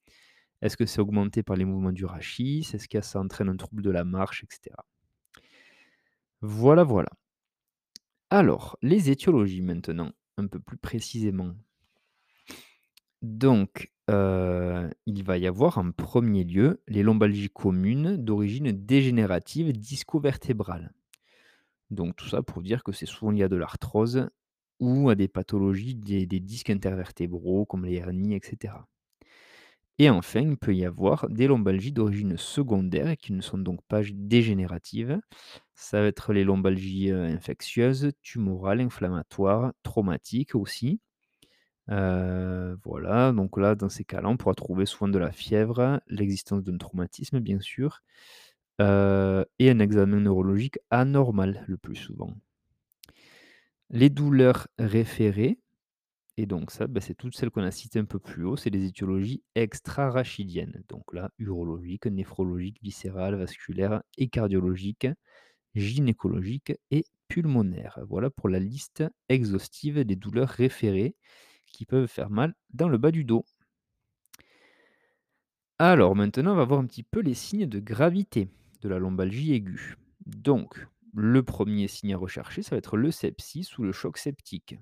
Est-ce 0.61 0.77
que 0.77 0.85
c'est 0.85 1.01
augmenté 1.01 1.43
par 1.43 1.57
les 1.57 1.65
mouvements 1.65 1.91
du 1.91 2.05
rachis? 2.05 2.67
Est-ce 2.73 2.87
que 2.87 3.01
ça 3.01 3.19
entraîne 3.19 3.49
un 3.49 3.57
trouble 3.57 3.83
de 3.83 3.91
la 3.91 4.05
marche 4.05 4.43
et 4.43 4.47
cetera? 4.49 4.85
Voilà, 6.41 6.83
voilà. 6.83 7.09
Alors, 8.29 8.77
les 8.81 9.09
étiologies 9.09 9.61
maintenant, 9.61 10.11
un 10.37 10.47
peu 10.47 10.59
plus 10.59 10.77
précisément. 10.77 11.53
Donc, 13.21 13.92
il 14.09 15.23
va 15.23 15.37
y 15.37 15.47
avoir 15.47 15.77
en 15.77 15.91
1er 15.91 16.45
lieu 16.45 16.81
les 16.87 17.03
lombalgies 17.03 17.49
communes 17.49 18.17
d'origine 18.17 18.71
dégénérative 18.71 19.71
disco-vertébrale. 19.71 20.93
Donc 21.89 22.15
tout 22.15 22.27
ça 22.27 22.41
pour 22.41 22.61
dire 22.61 22.83
que 22.83 22.91
c'est 22.91 23.05
souvent 23.05 23.31
lié 23.31 23.43
à 23.43 23.49
de 23.49 23.55
l'arthrose 23.55 24.29
ou 24.79 25.09
à 25.09 25.15
des 25.15 25.27
pathologies 25.27 25.95
des 25.95 26.25
disques 26.39 26.69
intervertébraux 26.69 27.65
comme 27.65 27.85
les 27.85 27.95
hernies 27.95 28.35
et 28.35 28.41
cetera. 28.43 28.87
Et 29.99 30.09
enfin, 30.09 30.41
il 30.41 30.57
peut 30.57 30.75
y 30.75 30.85
avoir 30.85 31.29
des 31.29 31.45
lombalgies 31.45 31.91
d'origine 31.91 32.35
secondaire 32.35 33.15
qui 33.15 33.31
ne 33.31 33.41
sont 33.41 33.59
donc 33.59 33.79
pas 33.87 34.01
dégénératives. 34.11 35.19
Ça 35.75 36.01
va 36.01 36.07
être 36.07 36.33
les 36.33 36.43
lombalgies, 36.43 37.11
infectieuses, 37.11 38.11
tumorales, 38.23 38.81
inflammatoires, 38.81 39.71
traumatiques 39.83 40.55
aussi. 40.55 40.99
Heu, 41.89 42.77
voilà, 42.83 43.31
donc 43.33 43.57
là, 43.57 43.75
dans 43.75 43.89
ces 43.89 44.03
cas-là, 44.05 44.29
on 44.29 44.37
pourra 44.37 44.55
trouver 44.55 44.85
souvent 44.85 45.09
de 45.09 45.19
la 45.19 45.31
fièvre, 45.31 46.01
l'existence 46.07 46.63
d'un 46.63 46.77
traumatisme 46.77 47.39
bien 47.39 47.59
sûr, 47.59 48.01
heu 48.81 49.45
et 49.59 49.69
un 49.71 49.79
examen 49.79 50.19
neurologique 50.21 50.79
anormal 50.91 51.65
le 51.67 51.77
plus 51.77 51.95
souvent. 51.97 52.33
Les 53.89 54.09
douleurs 54.09 54.67
référées 54.79 55.59
et 56.37 56.47
donc 56.47 56.71
ça, 56.71 56.87
bah, 56.87 57.01
c'est 57.01 57.15
toutes 57.15 57.35
celles 57.35 57.51
qu'on 57.51 57.63
a 57.63 57.71
citées 57.71 57.99
un 57.99 58.05
peu 58.05 58.19
plus 58.19 58.45
haut, 58.45 58.57
c'est 58.57 58.69
des 58.71 58.85
étiologies 58.85 59.43
extra-rachidiennes. 59.55 60.83
Donc 60.89 61.13
là, 61.13 61.31
urologiques, 61.39 62.07
néphrologiques, 62.07 62.79
viscérales, 62.83 63.35
vasculaires 63.35 64.03
et 64.17 64.29
cardiologiques, 64.29 65.07
gynécologiques 65.75 66.73
et 66.91 67.05
pulmonaires. 67.29 67.99
Voilà 68.09 68.29
pour 68.31 68.49
la 68.49 68.59
liste 68.59 69.03
exhaustive 69.29 70.01
des 70.05 70.15
douleurs 70.17 70.49
référées 70.49 71.15
qui 71.73 71.85
peuvent 71.85 72.07
faire 72.07 72.29
mal 72.29 72.55
dans 72.73 72.87
le 72.87 72.97
bas 72.97 73.11
du 73.11 73.25
dos. 73.25 73.45
Alors 75.79 76.15
maintenant, 76.15 76.53
on 76.53 76.55
va 76.55 76.65
voir 76.65 76.79
un 76.79 76.85
petit 76.85 77.03
peu 77.03 77.19
les 77.19 77.33
signes 77.33 77.65
de 77.67 77.79
gravité 77.79 78.47
de 78.81 78.89
la 78.89 78.99
lombalgie 78.99 79.53
aiguë. 79.53 79.95
Donc, 80.25 80.87
le 81.13 81.43
premier 81.43 81.87
signe 81.87 82.13
à 82.13 82.17
rechercher, 82.17 82.63
ça 82.63 82.71
va 82.71 82.77
être 82.77 82.97
le 82.97 83.11
sepsis 83.11 83.67
ou 83.77 83.83
le 83.83 83.91
choc 83.91 84.17
septique. 84.17 84.75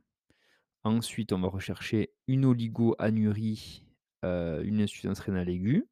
Ensuite, 0.83 1.33
on 1.33 1.39
va 1.41 1.49
rechercher 1.49 2.13
une 2.27 2.45
oligoanurie, 2.45 3.85
heu, 4.25 4.61
une 4.65 4.81
insuffisance 4.81 5.19
rénale 5.19 5.49
aiguë. 5.49 5.85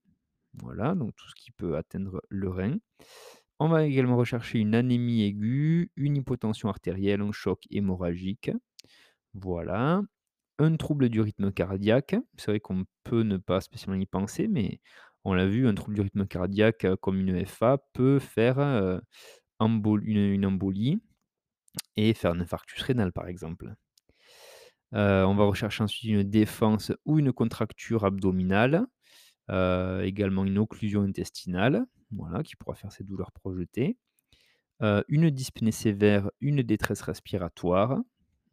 Voilà, 0.56 0.96
donc 0.96 1.16
tout 1.16 1.30
ce 1.30 1.36
qui 1.36 1.52
peut 1.52 1.78
atteindre 1.78 2.22
le 2.30 2.50
rein. 2.50 2.78
On 3.60 3.70
va 3.70 3.86
également 3.86 4.18
rechercher 4.18 4.60
une 4.60 4.76
anémie 4.76 5.24
aiguë, 5.24 5.92
une 5.98 6.18
hypotension 6.18 6.70
artérielle, 6.70 7.22
un 7.22 7.32
choc 7.32 7.66
hémorragique. 7.72 8.52
Voilà. 9.34 10.04
Un 10.60 10.76
trouble 10.76 11.10
du 11.10 11.22
rythme 11.22 11.52
cardiaque. 11.52 12.16
C'est 12.38 12.52
vrai 12.52 12.60
qu'on 12.60 12.86
peut 13.04 13.24
ne 13.24 13.38
pas 13.38 13.62
spécialement 13.62 14.00
y 14.00 14.06
penser, 14.06 14.48
mais 14.48 14.80
on 15.24 15.34
l'a 15.34 15.48
vu, 15.48 15.68
un 15.68 15.74
trouble 15.74 15.96
du 15.96 16.02
rythme 16.02 16.28
cardiaque, 16.28 16.86
heu, 16.86 16.96
comme 16.98 17.20
une 17.20 17.46
FA 17.46 17.78
peut 17.94 18.20
faire, 18.20 19.00
embol 19.60 20.04
une 20.08 20.46
embolie 20.46 21.00
et 21.98 22.14
faire 22.14 22.32
un 22.32 22.42
infarctus 22.42 22.82
rénal, 22.84 23.12
par 23.14 23.28
exemple. 23.28 23.76
Heu, 24.94 25.26
on 25.26 25.36
va 25.36 25.46
rechercher 25.46 25.84
ensuite 25.84 26.12
une 26.12 26.24
défense 26.24 26.92
ou 27.06 27.20
une 27.20 27.32
contracture 27.32 28.06
abdominale, 28.06 28.86
également 29.50 30.46
une 30.46 30.58
occlusion 30.60 31.04
intestinale, 31.04 31.86
voilà, 32.12 32.44
qui 32.44 32.56
pourra 32.56 32.76
faire 32.76 32.92
ces 32.92 33.04
douleurs 33.04 33.32
projetées. 33.32 33.98
Une 35.10 35.30
dyspnée 35.30 35.72
sévère, 35.72 36.32
une 36.42 36.64
détresse 36.64 37.02
respiratoire, 37.02 38.00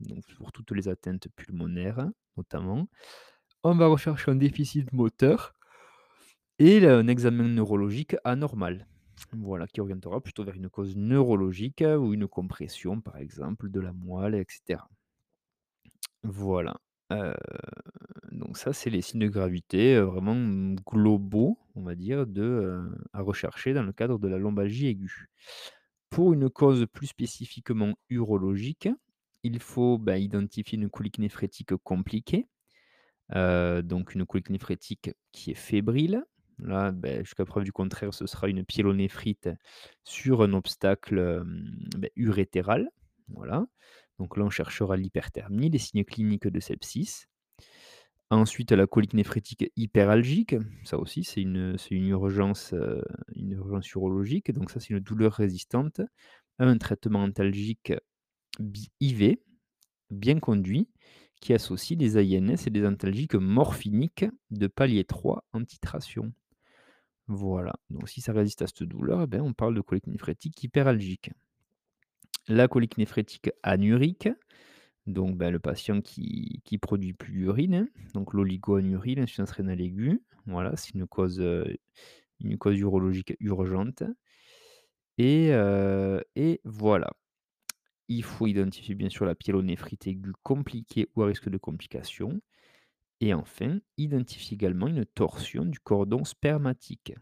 donc 0.01 0.25
pour 0.37 0.53
toutes 0.53 0.73
les 0.73 0.89
atteintes 0.89 1.29
pulmonaires 1.37 2.09
notamment. 2.37 2.89
On 3.65 3.75
va 3.77 3.87
rechercher 3.89 4.31
un 4.33 4.37
déficit 4.37 4.93
moteur 4.93 5.55
et 6.59 6.87
un 6.87 7.07
examen 7.09 7.45
neurologique 7.49 8.17
anormal. 8.25 8.87
Voilà, 9.33 9.67
qui 9.67 9.81
orientera 9.81 10.21
plutôt 10.23 10.45
vers 10.45 10.55
une 10.55 10.69
cause 10.71 10.97
neurologique 10.97 11.83
ou 11.99 12.15
une 12.15 12.29
compression, 12.29 13.01
par 13.01 13.17
exemple, 13.19 13.71
de 13.71 13.81
la 13.81 13.93
moelle 13.93 14.35
et 14.35 14.45
cetera. 14.49 14.89
Voilà, 16.23 16.77
heu, 17.13 17.35
donc 18.33 18.59
ça, 18.59 18.73
c'est 18.73 18.91
les 18.91 19.03
signes 19.03 19.21
de 19.21 19.29
gravité, 19.29 19.97
heu, 19.97 20.03
vraiment, 20.03 20.35
globaux, 20.87 21.59
on 21.77 21.83
va 21.83 21.95
dire, 21.95 22.27
de, 22.27 22.43
heu, 22.43 22.91
à 23.13 23.23
rechercher 23.23 23.75
dans 23.75 23.83
le 23.85 23.93
cadre 23.93 24.19
de 24.19 24.29
la 24.29 24.39
lombalgie 24.39 24.87
aiguë. 24.89 25.29
Pour 26.11 26.33
une 26.35 26.51
cause 26.51 26.87
plus 26.93 27.09
spécifiquement 27.09 27.95
urologique, 28.11 28.89
il 29.47 29.61
faut, 29.61 29.99
bah, 29.99 30.19
identifier 30.19 30.79
une 30.79 30.91
colique 30.91 31.19
néphrétique 31.19 31.75
compliquée, 31.77 32.49
donc 33.31 34.15
une 34.15 34.27
colique 34.27 34.51
néphrétique 34.51 35.11
qui 35.33 35.51
est 35.53 35.55
fébrile. 35.55 36.25
Là, 36.59 36.91
beh, 36.91 37.25
jusqu'à 37.25 37.45
preuve 37.45 37.65
du 37.65 37.73
contraire, 37.73 38.15
ce 38.15 38.27
sera 38.27 38.49
une 38.49 38.65
pyélonéphrite 38.65 39.51
sur 40.05 40.43
un 40.43 40.53
obstacle, 40.55 41.43
beh, 41.99 42.13
urétéral, 42.17 42.91
voilà. 43.29 43.67
Donc 44.19 44.37
là, 44.37 44.45
on 44.45 44.51
cherchera 44.51 44.97
l'hyperthermie, 44.97 45.69
les 45.69 45.79
signes 45.79 46.05
cliniques 46.05 46.49
de 46.49 46.61
sepsis. 46.61 47.27
Ensuite, 48.31 48.73
la 48.73 48.87
colique 48.89 49.15
néphrétique 49.15 49.71
hyperalgique, 49.77 50.57
ça 50.83 50.99
aussi 50.99 51.23
c'est 51.23 51.43
une, 51.43 51.77
urgence, 51.91 52.75
une 53.37 53.53
urgence 53.53 53.89
urologique, 53.93 54.51
donc 54.51 54.71
ça 54.71 54.81
c'est 54.81 54.91
une 54.91 55.01
douleur 55.01 55.33
résistante 55.33 56.01
à 56.59 56.65
un 56.65 56.77
traitement 56.77 57.23
antalgique 57.23 57.93
IV, 59.01 59.37
bien 60.11 60.39
conduit, 60.39 60.89
qui 61.41 61.53
associe 61.53 61.99
des 61.99 62.17
AINS 62.19 62.57
et 62.67 62.71
des 62.71 62.87
antalgiques 62.87 63.35
morphiniques 63.35 64.25
de 64.51 64.67
palier 64.67 65.05
3 65.05 65.45
en 65.53 65.65
titration. 65.65 66.33
Voilà, 67.29 67.75
donc 67.91 68.09
si 68.09 68.21
ça 68.21 68.33
résiste 68.33 68.63
à 68.63 68.67
cette 68.69 68.85
douleur, 68.85 69.23
eh 69.23 69.27
ben, 69.27 69.41
on 69.41 69.53
parle 69.53 69.75
de 69.75 69.81
colique 69.81 70.07
néphrétique 70.07 70.63
hyperalgique. 70.63 71.31
La 72.49 72.69
colique 72.69 72.99
néphrétique 72.99 73.51
anurique, 73.65 74.29
donc 75.07 75.37
bah, 75.37 75.51
le 75.51 75.59
patient 75.59 76.01
qui 76.01 76.63
qui 76.65 76.79
produit 76.79 77.13
plus 77.13 77.33
d'urine, 77.33 77.75
hein, 77.75 77.89
donc 78.15 78.33
l'oligoanurie, 78.33 79.17
l'insuffisance 79.17 79.51
rénale 79.51 79.81
aiguë, 79.81 80.23
voilà, 80.47 80.77
c'est 80.77 80.95
une 80.95 81.07
cause, 81.07 81.41
urologique 82.41 83.35
urgente 83.41 84.05
et 85.19 85.51
et 86.37 86.61
voilà. 86.65 87.11
Il 88.09 88.23
faut 88.23 88.47
identifier 88.47 88.95
bien 88.95 89.09
sûr 89.09 89.25
la 89.25 89.35
pyélonéphrite 89.35 90.07
aiguë 90.07 90.33
compliquée 90.43 91.09
ou 91.15 91.23
à 91.23 91.27
risque 91.27 91.49
de 91.49 91.59
complication 91.59 92.41
et 93.21 93.35
enfin, 93.35 93.81
identifier 93.97 94.55
également 94.55 94.89
une 94.89 95.07
torsion 95.07 95.65
du 95.65 95.81
cordon 95.81 96.25
spermatique. 96.25 97.15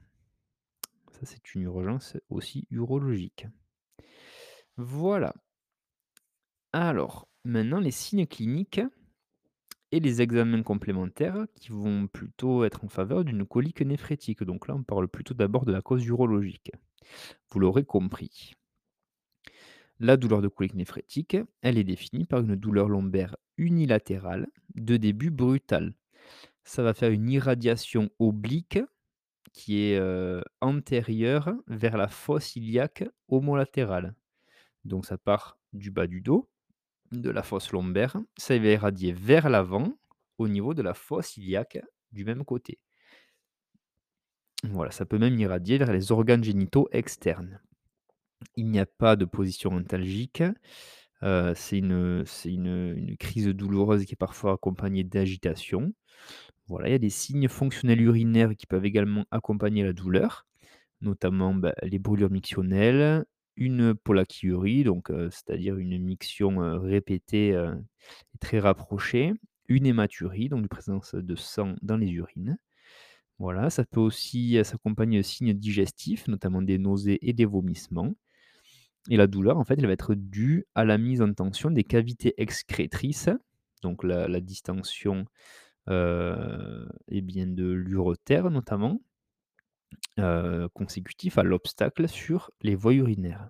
Ça, 1.13 1.21
c'est 1.23 1.55
une 1.55 1.63
urgence 1.63 2.17
aussi 2.29 2.67
urologique. 2.71 3.47
Voilà. 4.77 5.33
Alors, 6.73 7.29
maintenant 7.45 7.79
les 7.79 7.93
signes 7.93 8.27
cliniques 8.27 8.81
et 9.93 10.01
les 10.01 10.23
examens 10.23 10.65
complémentaires 10.65 11.47
qui 11.55 11.71
vont 11.71 12.09
plutôt 12.09 12.65
être 12.65 12.85
en 12.85 12.89
faveur 12.89 13.25
d'une 13.25 13.47
colique 13.47 13.81
néphrétique. 13.83 14.43
Donc 14.43 14.67
là, 14.67 14.75
on 14.75 14.83
parle 14.83 15.07
plutôt 15.07 15.35
d'abord 15.35 15.65
de 15.65 15.73
la 15.73 15.83
cause 15.83 16.05
urologique. 16.05 16.73
Vous 17.51 17.61
l'aurez 17.61 17.85
compris. 17.85 18.55
La 20.01 20.17
douleur 20.17 20.43
de 20.43 20.49
colique 20.49 20.75
néphrétique, 20.75 21.37
elle 21.63 21.79
est 21.79 21.85
définie 21.85 22.25
par 22.25 22.41
une 22.41 22.57
douleur 22.57 22.89
lombaire 22.89 23.37
unilatérale 23.57 24.49
de 24.75 24.97
début 24.97 25.31
brutal. 25.31 25.95
Ça 26.65 26.83
va 26.83 26.95
faire 26.95 27.11
une 27.11 27.31
irradiation 27.31 28.11
oblique 28.19 28.79
qui 29.53 29.83
est, 29.85 29.99
heu, 29.99 30.43
antérieure 30.61 31.55
vers 31.69 31.97
la 31.97 32.09
fosse 32.09 32.57
iliaque 32.57 33.05
homolatérale. 33.29 34.15
Donc 34.85 35.07
ça 35.07 35.17
part 35.17 35.59
du 35.73 35.91
bas 35.91 36.07
du 36.07 36.21
dos, 36.21 36.49
de 37.13 37.31
la 37.31 37.43
fosse 37.43 37.73
lombaire, 37.73 38.17
ça 38.37 38.59
va 38.59 38.67
irradier 38.67 39.13
vers 39.13 39.49
l'avant, 39.49 39.97
au 40.39 40.49
niveau 40.49 40.75
de 40.75 40.83
la 40.83 40.95
fosse 40.95 41.37
iliaque 41.37 41.81
du 42.13 42.25
même 42.25 42.45
côté. 42.45 42.79
Voilà, 44.65 44.91
ça 44.91 45.07
peut 45.07 45.19
même 45.19 45.39
irradier 45.39 45.79
vers 45.79 45.93
les 45.93 46.11
organes 46.11 46.43
génitaux 46.43 46.89
externes. 46.91 47.61
Il 48.57 48.71
n'y 48.71 48.79
a 48.79 48.87
pas 48.87 49.17
de 49.17 49.25
position 49.25 49.73
antalgique, 49.73 50.43
c'est 51.55 51.79
une, 51.79 52.25
crise 53.19 53.49
douloureuse 53.49 54.05
qui 54.05 54.15
est 54.15 54.17
parfois 54.17 54.53
accompagnée 54.55 55.05
d'agitation. 55.05 55.93
Voilà, 56.67 56.89
il 56.89 56.93
y 56.93 56.95
a 56.95 56.99
des 56.99 57.11
signes 57.11 57.49
fonctionnels 57.49 58.01
urinaires 58.01 58.57
qui 58.57 58.67
peuvent 58.67 58.85
également 58.85 59.25
accompagner 59.31 59.85
la 59.85 59.93
douleur, 59.93 60.47
notamment, 61.01 61.55
bah, 61.55 61.75
les 61.83 61.99
brûlures 61.99 62.31
mictionnelles, 62.31 63.25
une 63.57 63.95
polachyurie, 63.95 64.85
donc 64.85 65.11
c'est-à-dire 65.31 65.77
une 65.77 65.99
miction, 65.99 66.81
répétée, 66.81 67.51
et 67.51 68.39
très 68.41 68.61
rapprochée, 68.61 69.33
une 69.69 69.87
hématurie, 69.87 70.49
donc 70.49 70.61
une 70.61 70.69
présence 70.69 71.15
de 71.15 71.37
sang 71.37 71.75
dans 71.83 71.97
les 71.97 72.11
urines. 72.11 72.59
Voilà, 73.39 73.69
ça 73.71 73.85
peut 73.85 74.01
aussi, 74.01 74.59
s'accompagner 74.65 75.19
de 75.19 75.23
signes 75.23 75.55
digestifs, 75.55 76.29
notamment 76.29 76.63
des 76.63 76.79
nausées 76.79 77.19
et 77.29 77.33
des 77.33 77.45
vomissements 77.47 78.15
et 79.11 79.17
la 79.17 79.27
douleur, 79.27 79.59
en 79.59 79.65
fait, 79.65 79.75
elle 79.79 79.87
va 79.87 79.93
être 79.93 80.15
due 80.15 80.67
à 80.75 80.85
la 80.85 80.99
mise 80.99 81.23
en 81.23 81.33
tension 81.33 81.71
des 81.71 81.85
cavités 81.85 82.35
excrétrices, 82.39 83.31
donc 83.83 84.03
la 84.05 84.41
distension, 84.41 85.27
heu 85.91 86.89
et 87.09 87.21
bien 87.23 87.47
de 87.49 87.67
l'urotère 87.73 88.51
notamment, 88.51 89.01
heu, 90.19 90.69
consécutif 90.75 91.39
à 91.39 91.43
l'obstacle 91.43 92.09
sur 92.09 92.51
les 92.63 92.75
voies 92.75 92.95
urinaires. 92.95 93.49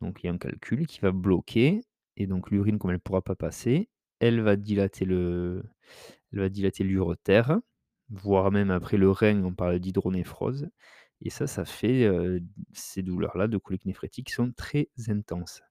Donc 0.00 0.22
il 0.22 0.26
y 0.26 0.30
a 0.30 0.32
un 0.32 0.38
calcul 0.38 0.86
qui 0.86 1.00
va 1.00 1.12
bloquer. 1.12 1.82
Et 2.18 2.26
donc 2.26 2.50
l'urine 2.50 2.78
comme 2.78 2.90
elle 2.92 2.96
ne 2.98 3.00
pourra 3.02 3.22
pas 3.22 3.36
passer, 3.36 3.88
elle 4.20 4.40
va 4.42 4.56
dilater 4.56 5.04
le 5.06 5.64
voire 8.10 8.50
même 8.50 8.70
après 8.70 8.96
le 8.96 9.10
rein, 9.10 9.42
on 9.44 9.54
parle 9.54 9.78
d'hydronéphrose 9.78 10.68
et 11.22 11.30
ça, 11.30 11.46
ça 11.46 11.64
fait, 11.64 12.08
ces 12.72 13.02
douleurs-là 13.02 13.48
de 13.48 13.58
colique 13.58 13.86
néphrétique 13.86 14.28
qui 14.28 14.34
sont 14.34 14.52
très 14.52 14.88
intenses. 15.08 15.62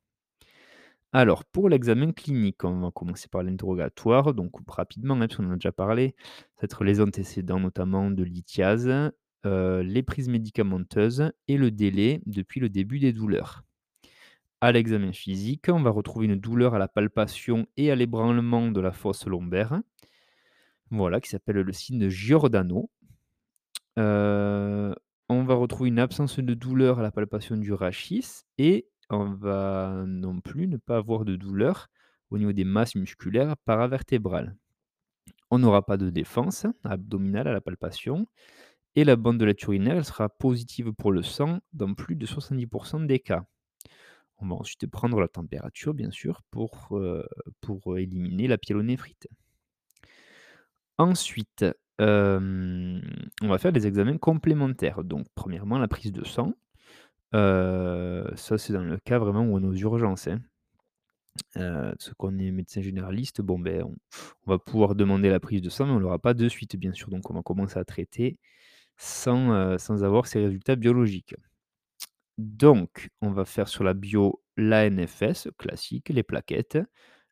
Alors 1.13 1.45
pour 1.45 1.69
l'examen 1.69 2.11
clinique, 2.11 2.63
on 2.65 2.81
va 2.81 2.91
commencer 2.91 3.29
par 3.29 3.41
l'interrogatoire, 3.41 4.33
donc 4.33 4.51
rapidement, 4.67 5.15
hein, 5.15 5.19
parce 5.19 5.37
qu'on 5.37 5.47
en 5.47 5.51
a 5.51 5.55
déjà 5.55 5.71
parlé, 5.71 6.15
ça 6.55 6.61
va 6.61 6.65
être 6.65 6.83
les 6.83 6.99
antécédents 6.99 7.59
notamment 7.59 8.11
de 8.11 8.23
lithiase, 8.23 8.91
les 9.45 10.03
prises 10.03 10.27
médicamenteuses 10.27 11.31
et 11.47 11.57
le 11.57 11.71
délai 11.71 12.21
depuis 12.25 12.59
le 12.59 12.67
début 12.67 12.99
des 12.99 13.13
douleurs. 13.13 13.63
À 14.59 14.71
l'examen 14.73 15.13
physique, 15.13 15.67
on 15.69 15.81
va 15.81 15.91
retrouver 15.91 16.25
une 16.25 16.35
douleur 16.35 16.73
à 16.73 16.79
la 16.79 16.87
palpation 16.87 17.67
et 17.77 17.89
à 17.89 17.95
l'ébranlement 17.95 18.69
de 18.69 18.81
la 18.81 18.91
fosse 18.91 19.25
lombaire. 19.27 19.79
Voilà, 20.89 21.21
qui 21.21 21.29
s'appelle 21.29 21.57
le 21.57 21.73
signe 21.73 22.09
Giordano. 22.09 22.89
Heu, 23.97 24.93
on 25.29 25.43
va 25.43 25.55
retrouver 25.55 25.89
une 25.89 25.99
absence 25.99 26.39
de 26.39 26.53
douleur 26.53 26.99
à 26.99 27.01
la 27.01 27.11
palpation 27.11 27.57
du 27.57 27.73
rachis 27.73 28.43
et 28.57 28.87
on 29.09 29.33
va 29.33 30.03
non 30.07 30.39
plus 30.39 30.67
ne 30.67 30.77
pas 30.77 30.97
avoir 30.97 31.25
de 31.25 31.35
douleur 31.35 31.89
au 32.29 32.37
niveau 32.37 32.53
des 32.53 32.63
masses 32.63 32.95
musculaires 32.95 33.55
paravertébrales. 33.65 34.55
On 35.49 35.59
n'aura 35.59 35.85
pas 35.85 35.97
de 35.97 36.09
défense 36.09 36.65
abdominale 36.83 37.47
à 37.47 37.53
la 37.53 37.61
palpation 37.61 38.27
et 38.95 39.03
la 39.03 39.15
bandelette 39.15 39.61
urinaire, 39.63 39.97
elle 39.97 40.05
sera 40.05 40.29
positive 40.29 40.91
pour 40.93 41.11
le 41.11 41.21
sang 41.21 41.59
dans 41.73 41.93
plus 41.93 42.15
de 42.15 42.25
70% 42.25 43.05
des 43.05 43.19
cas. 43.19 43.45
On 44.39 44.47
va 44.47 44.55
ensuite 44.55 44.87
prendre 44.87 45.19
la 45.19 45.27
température, 45.27 45.93
bien 45.93 46.11
sûr, 46.11 46.41
pour, 46.51 46.99
pour 47.61 47.97
éliminer 47.97 48.47
la 48.47 48.57
pyélonéphrite. 48.57 49.27
Ensuite, 50.97 51.65
on 51.99 53.47
va 53.47 53.57
faire 53.57 53.71
des 53.73 53.87
examens 53.87 54.17
complémentaires. 54.17 55.03
Donc 55.03 55.27
premièrement, 55.35 55.79
la 55.79 55.87
prise 55.87 56.11
de 56.11 56.25
sang. 56.25 56.53
Ça, 57.33 58.57
c'est 58.57 58.73
dans 58.73 58.83
le 58.83 58.97
cas 58.99 59.19
vraiment 59.19 59.43
où 59.43 59.55
on 59.57 59.63
est 59.63 59.67
aux 59.67 59.73
urgences, 59.75 60.27
hein. 60.27 60.41
Heu, 61.55 61.91
parce 61.91 62.13
qu'on 62.17 62.37
est 62.39 62.51
médecin 62.51 62.81
généraliste, 62.81 63.41
bon, 63.41 63.59
ben, 63.59 63.83
on 63.83 63.95
va 64.51 64.57
pouvoir 64.59 64.95
demander 64.95 65.29
la 65.29 65.39
prise 65.39 65.61
de 65.61 65.69
sang, 65.69 65.85
mais 65.85 65.91
on 65.93 65.99
l'aura 65.99 66.19
pas 66.19 66.33
de 66.33 66.49
suite, 66.49 66.75
bien 66.77 66.93
sûr. 66.93 67.09
Donc 67.09 67.29
on 67.29 67.33
va 67.35 67.43
commencer 67.43 67.77
à 67.77 67.85
traiter 67.85 68.39
sans, 68.97 69.77
sans 69.77 70.03
avoir 70.03 70.27
ces 70.27 70.39
résultats 70.43 70.75
biologiques. 70.75 71.35
Donc, 72.37 73.09
on 73.21 73.31
va 73.31 73.45
faire 73.45 73.67
sur 73.67 73.83
la 73.83 73.93
bio 73.93 74.41
l'ANFS 74.57 75.49
classique, 75.57 76.09
les 76.09 76.23
plaquettes, 76.23 76.79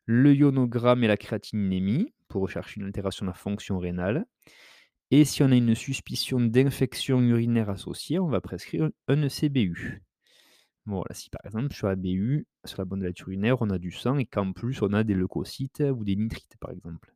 le 0.06 0.34
ionogramme 0.34 1.04
et 1.04 1.08
la 1.08 1.16
créatininémie 1.16 2.12
pour 2.28 2.42
rechercher 2.42 2.80
une 2.80 2.86
altération 2.86 3.26
de 3.26 3.30
la 3.30 3.34
fonction 3.34 3.78
rénale. 3.78 4.26
Et 5.10 5.24
si 5.24 5.42
on 5.42 5.52
a 5.52 5.56
une 5.56 5.74
suspicion 5.74 6.40
d'infection 6.40 7.20
urinaire 7.20 7.70
associée, 7.70 8.18
on 8.18 8.28
va 8.28 8.40
prescrire 8.40 8.90
un 9.08 9.22
ECBU. 9.22 10.02
Voilà, 10.86 11.14
si 11.14 11.30
par 11.30 11.40
exemple 11.44 11.74
sur 11.74 11.88
la 11.88 11.96
BU, 11.96 12.46
sur 12.64 12.78
la 12.80 12.84
bandelette 12.84 13.20
urinaire, 13.20 13.60
on 13.60 13.70
a 13.70 13.78
du 13.78 13.90
sang 13.90 14.18
et 14.18 14.26
qu'en 14.26 14.52
plus 14.52 14.82
on 14.82 14.92
a 14.92 15.04
des 15.04 15.14
leucocytes 15.14 15.82
ou 15.94 16.04
des 16.04 16.16
nitrites 16.16 16.56
par 16.60 16.70
exemple. 16.70 17.12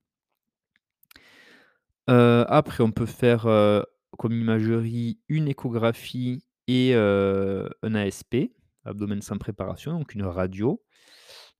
Heu, 2.09 2.45
après 2.49 2.83
on 2.83 2.91
peut 2.91 3.07
faire, 3.07 3.47
heu, 3.47 3.85
comme 4.19 4.33
imagerie, 4.33 5.21
une 5.29 5.49
échographie 5.49 6.45
et 6.67 6.93
heu, 6.95 7.69
un 7.83 7.95
ASP, 7.95 8.53
abdomen 8.85 9.23
sans 9.23 9.39
préparation, 9.39 9.93
donc 9.99 10.15
une 10.15 10.25
radio. 10.25 10.83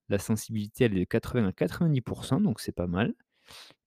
La 0.09 0.19
sensibilité, 0.19 0.85
elle 0.85 0.97
est 0.97 1.01
de 1.01 1.05
80 1.05 1.47
à 1.49 1.53
90% 1.53 2.41
donc 2.41 2.61
c'est 2.61 2.73
pas 2.73 2.89
mal 2.89 3.15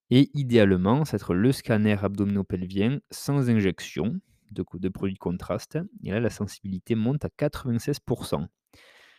et 0.10 0.30
idéalement, 0.34 1.06
ça 1.06 1.18
va 1.18 1.22
être 1.22 1.34
le 1.34 1.52
scanner 1.52 1.98
abdominopelvien 2.04 3.00
sans 3.10 3.50
injection 3.50 4.20
de 4.52 4.90
produits 4.90 5.16
de 5.16 5.20
contraste 5.20 5.80
et 6.04 6.12
là, 6.12 6.20
la 6.20 6.30
sensibilité 6.30 6.96
monte 6.96 7.26
à 7.26 7.30
96% 7.30 8.48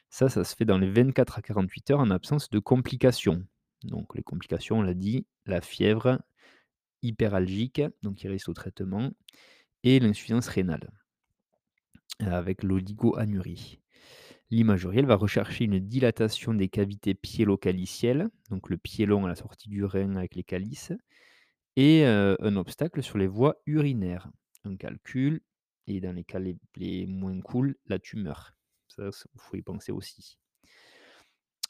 Ça, 0.09 0.29
ça 0.29 0.45
se 0.45 0.55
fait 0.55 0.65
dans 0.65 0.79
les 0.79 0.91
24 0.91 1.39
à 1.39 1.43
48 1.43 1.91
heures 1.91 2.01
en 2.01 2.11
absence 2.11 2.49
de 2.51 2.59
complications. 2.61 3.45
Donc 3.83 4.15
les 4.15 4.23
complications, 4.23 4.79
on 4.79 4.83
l'a 4.83 4.95
dit, 4.95 5.27
la 5.47 5.61
fièvre 5.61 6.21
hyperalgique, 7.03 7.83
donc 8.03 8.17
qui 8.17 8.29
résiste 8.29 8.49
au 8.49 8.55
traitement 8.55 9.11
et 9.83 10.01
l'insuffisance 10.01 10.49
rénale, 10.49 10.91
avec 12.21 12.63
l'oligoanurie. 12.63 13.81
L'imagerie, 14.55 15.03
va 15.03 15.17
rechercher 15.17 15.65
une 15.65 15.81
dilatation 15.81 16.55
des 16.55 16.69
cavités 16.69 17.15
piélo-calicielles, 17.15 18.29
donc 18.51 18.71
le 18.71 18.77
piélon 18.79 19.25
à 19.25 19.29
la 19.29 19.35
sortie 19.35 19.69
du 19.69 19.85
rein 19.85 20.15
avec 20.15 20.37
les 20.37 20.45
calices, 20.45 20.93
et 21.77 22.05
heu, 22.07 22.37
un 22.41 22.57
obstacle 22.57 23.03
sur 23.03 23.19
les 23.19 23.27
voies 23.29 23.57
urinaires. 23.67 24.31
Un 24.65 24.77
calcul 24.77 25.43
et 25.89 26.01
dans 26.01 26.13
les 26.13 26.25
cas 26.25 26.41
les 26.41 27.07
moins 27.07 27.41
cool, 27.41 27.77
la 27.87 27.99
tumeur. 27.99 28.55
Ça, 28.89 29.05
il 29.35 29.41
faut 29.41 29.57
y 29.57 29.63
penser 29.63 29.93
aussi. 29.93 30.37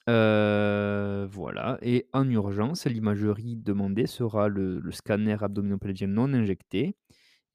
Heu, 0.08 1.26
voilà 1.30 1.78
et 1.82 2.08
en 2.12 2.28
urgence, 2.28 2.84
l'imagerie 2.86 3.56
demandée 3.56 4.06
sera 4.06 4.48
le 4.48 4.78
le 4.78 4.92
scanner 4.92 5.36
abdominopelvien 5.42 6.08
non 6.08 6.32
injecté 6.34 6.96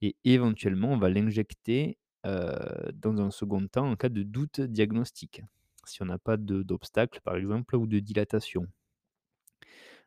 et 0.02 0.16
éventuellement, 0.24 0.92
on 0.92 0.98
va 0.98 1.10
l'injecter, 1.10 1.98
dans 2.24 3.20
un 3.20 3.30
second 3.30 3.66
temps 3.66 3.90
en 3.90 3.96
cas 3.96 4.08
de 4.08 4.22
doute 4.22 4.60
diagnostique. 4.60 5.42
Si 5.84 6.02
on 6.02 6.06
n'a 6.06 6.18
pas 6.18 6.36
d'obstacle, 6.36 7.20
par 7.22 7.36
exemple, 7.36 7.76
ou 7.76 7.86
de 7.86 7.98
dilatation. 7.98 8.66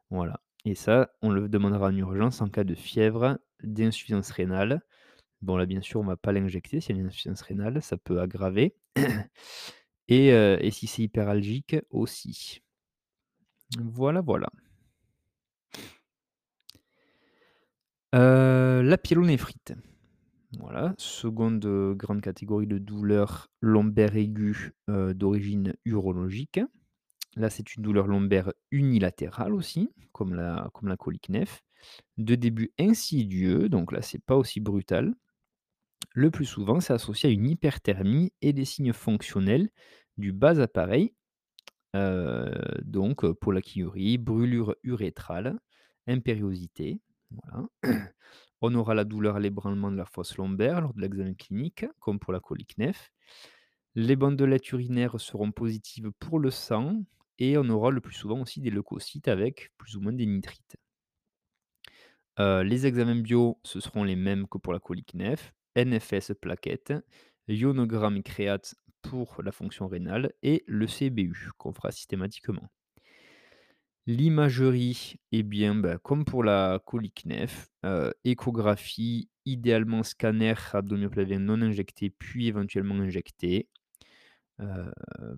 Voilà 0.10 0.40
et 0.66 0.76
ça, 0.76 1.12
on 1.22 1.30
le 1.30 1.50
demandera 1.50 1.88
en 1.88 1.96
urgence 1.96 2.42
en 2.42 2.50
cas 2.50 2.64
de 2.64 2.76
fièvre, 2.76 3.38
d'insuffisance 3.64 4.32
rénale. 4.32 4.82
Bon 5.42 5.58
là, 5.58 5.66
bien 5.66 5.82
sûr, 5.82 6.00
on 6.00 6.06
va 6.06 6.16
pas 6.16 6.32
l'injecter 6.32 6.80
s'il 6.80 6.96
y 6.96 7.00
a 7.00 7.02
une 7.02 7.08
insuffisance 7.08 7.42
rénale, 7.42 7.82
ça 7.82 7.98
peut 7.98 8.22
aggraver 8.22 8.76
et 10.08 10.72
si 10.72 10.88
c'est 10.88 11.04
hyperalgique 11.04 11.76
aussi. 11.90 12.62
Voilà, 13.78 14.22
voilà. 14.22 14.50
La 18.14 18.98
pyélonéphrite. 18.98 19.74
Voilà, 20.60 20.94
seconde, 20.98 21.66
grande 21.96 22.22
catégorie 22.22 22.68
de 22.68 22.78
douleurs 22.78 23.48
lombaires 23.62 24.16
aiguës, 24.16 24.72
heu, 24.90 25.14
d'origine 25.14 25.74
urologique. 25.86 26.60
Là, 27.36 27.50
c'est 27.50 27.76
une 27.76 27.84
douleur 27.84 28.08
lombaire 28.08 28.54
unilatérale 28.72 29.54
aussi, 29.54 29.92
comme 30.14 30.36
la 30.36 30.70
comme 30.74 30.96
colique 30.98 31.30
néph, 31.30 31.62
de 32.18 32.36
début 32.36 32.74
insidieux, 32.80 33.70
donc 33.70 33.92
là, 33.92 34.02
c'est 34.02 34.24
pas 34.24 34.38
aussi 34.38 34.60
brutal. 34.62 35.16
Le 36.14 36.32
plus 36.32 36.46
souvent, 36.46 36.80
c'est 36.80 36.94
associé 36.94 37.30
à 37.30 37.34
une 37.34 37.48
hyperthermie 37.50 38.34
et 38.42 38.54
des 38.54 38.66
signes 38.66 38.94
fonctionnels 38.94 39.70
du 40.18 40.32
bas 40.34 40.60
appareil, 40.62 41.14
donc 42.84 43.24
heu, 43.24 43.34
pollakiurie, 43.34 44.18
brûlure 44.18 44.76
urétrale, 44.84 45.60
impériosité, 46.08 47.00
voilà. 47.32 47.68
On 48.64 48.74
aura 48.74 48.96
la 48.96 49.04
douleur 49.04 49.36
à 49.36 49.40
l'ébranlement 49.40 49.92
de 49.92 49.96
la 49.96 50.06
fosse 50.06 50.38
lombaire 50.38 50.82
lors 50.82 50.96
de 50.96 51.02
l'examen 51.02 51.36
clinique, 51.36 51.86
comme 52.00 52.18
pour 52.20 52.34
la 52.34 52.40
colique 52.40 52.80
néph. 52.80 53.12
Les 53.96 54.16
bandelettes 54.16 54.72
urinaires 54.72 55.20
seront 55.22 55.52
positives 55.52 56.12
pour 56.20 56.40
le 56.40 56.52
sang 56.52 57.04
et 57.40 57.58
on 57.60 57.70
aura 57.70 57.92
le 57.92 58.02
plus 58.02 58.16
souvent 58.16 58.42
aussi 58.42 58.62
des 58.62 58.72
leucocytes 58.72 59.28
avec 59.28 59.72
plus 59.78 59.98
ou 59.98 60.02
moins 60.02 60.14
des 60.14 60.26
nitrites. 60.26 60.78
Heu, 62.40 62.62
les 62.64 62.86
examens 62.86 63.16
bio, 63.22 63.60
ce 63.64 63.80
seront 63.80 64.04
les 64.04 64.16
mêmes 64.16 64.48
que 64.48 64.58
pour 64.60 64.74
la 64.74 64.80
colique 64.80 65.14
néph, 65.16 65.54
NFS 65.76 66.34
plaquettes, 66.40 66.94
ionogramme 67.48 68.22
créate 68.24 68.76
pour 69.02 69.42
la 69.44 69.52
fonction 69.52 69.88
rénale 69.88 70.34
et 70.44 70.64
le 70.68 70.88
CBU 70.88 71.50
qu'on 71.58 71.74
fera 71.74 71.92
systématiquement. 71.92 72.70
L'imagerie, 74.08 75.16
eh 75.32 75.44
bien, 75.44 75.76
bah, 75.76 75.98
comme 75.98 76.26
pour 76.26 76.44
la 76.44 76.80
colique 76.86 77.26
néph, 77.26 77.70
heu, 77.86 78.14
échographie, 78.26 79.30
idéalement 79.46 80.04
scanner 80.04 80.56
abdominopelvien 80.74 81.40
non 81.40 81.62
injecté, 81.62 82.10
puis 82.10 82.48
éventuellement 82.48 82.96
injecté. 82.96 83.70
Heu, 84.62 84.92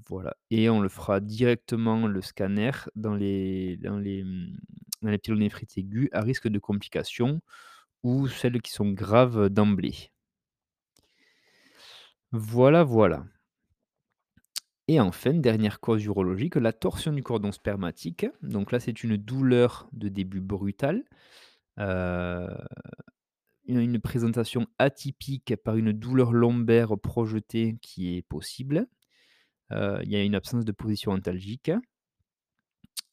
voilà 0.10 0.36
et 0.52 0.70
on 0.70 0.82
le 0.82 0.90
fera 0.90 1.20
directement 1.22 2.08
le 2.08 2.22
scanner 2.22 2.72
dans 2.96 3.16
les 3.16 3.78
dans 3.78 3.98
les, 4.00 4.24
mmh, 4.24 4.58
aiguës 5.78 6.10
à 6.14 6.22
risque 6.22 6.48
de 6.50 6.60
complications 6.60 7.42
ou 8.04 8.28
celles 8.30 8.62
qui 8.62 8.72
sont 8.74 8.92
graves 8.92 9.50
d'emblée. 9.50 10.12
Voilà, 12.32 12.84
voilà. 12.84 13.26
Et 14.88 15.00
enfin, 15.00 15.34
dernière 15.34 15.80
cause 15.80 16.04
urologique, 16.06 16.56
la 16.56 16.72
torsion 16.72 17.12
du 17.12 17.24
cordon 17.24 17.52
spermatique. 17.52 18.28
Donc 18.44 18.72
là, 18.72 18.80
c'est 18.80 19.04
une 19.04 19.18
douleur 19.18 19.90
de 19.94 20.10
début 20.10 20.42
brutal, 20.42 21.04
heu, 21.80 22.48
une 23.68 23.80
une 23.80 24.00
présentation 24.00 24.66
atypique 24.80 25.56
par 25.58 25.76
une 25.76 25.92
douleur 25.92 26.34
lombaire 26.34 26.98
projetée 26.98 27.78
qui 27.82 28.16
est 28.18 28.22
possible. 28.24 28.88
Heu, 29.74 30.00
il 30.04 30.12
y 30.12 30.16
a 30.18 30.24
une 30.24 30.36
absence 30.36 30.66
de 30.66 30.74
position 30.74 31.12
antalgique. 31.14 31.72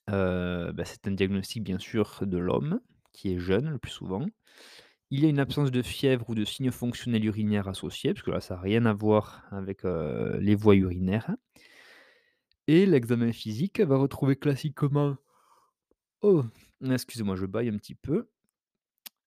Heu, 0.08 0.72
bah, 0.72 0.84
c'est 0.84 1.06
un 1.08 1.12
diagnostic 1.12 1.62
bien 1.64 1.78
sûr 1.78 2.20
de 2.22 2.38
l'homme, 2.38 2.80
qui 3.12 3.32
est 3.32 3.38
jeune 3.38 3.68
le 3.68 3.78
plus 3.78 3.90
souvent 3.90 4.26
Il 5.12 5.22
y 5.22 5.26
a 5.26 5.28
une 5.28 5.38
absence 5.38 5.70
de 5.70 5.82
fièvre 5.82 6.28
ou 6.30 6.34
de 6.34 6.44
signes 6.44 6.72
fonctionnels 6.72 7.24
urinaires 7.24 7.68
associés, 7.68 8.14
parce 8.14 8.24
que 8.24 8.30
là, 8.32 8.40
ça 8.40 8.54
a 8.54 8.60
rien 8.60 8.84
à 8.86 8.92
voir 8.92 9.44
avec, 9.52 9.84
heu, 9.84 10.38
les 10.40 10.56
voies 10.56 10.74
urinaires 10.74 11.36
et 12.66 12.86
l'examen 12.86 13.32
physique 13.32 13.80
va 13.80 13.96
retrouver 13.96 14.36
classiquement 14.36 15.16
oh, 16.22 16.44
excusez-moi, 16.88 17.36
je 17.36 17.46
bâille 17.46 17.68
un 17.68 17.76
petit 17.76 17.94
peu. 17.94 18.28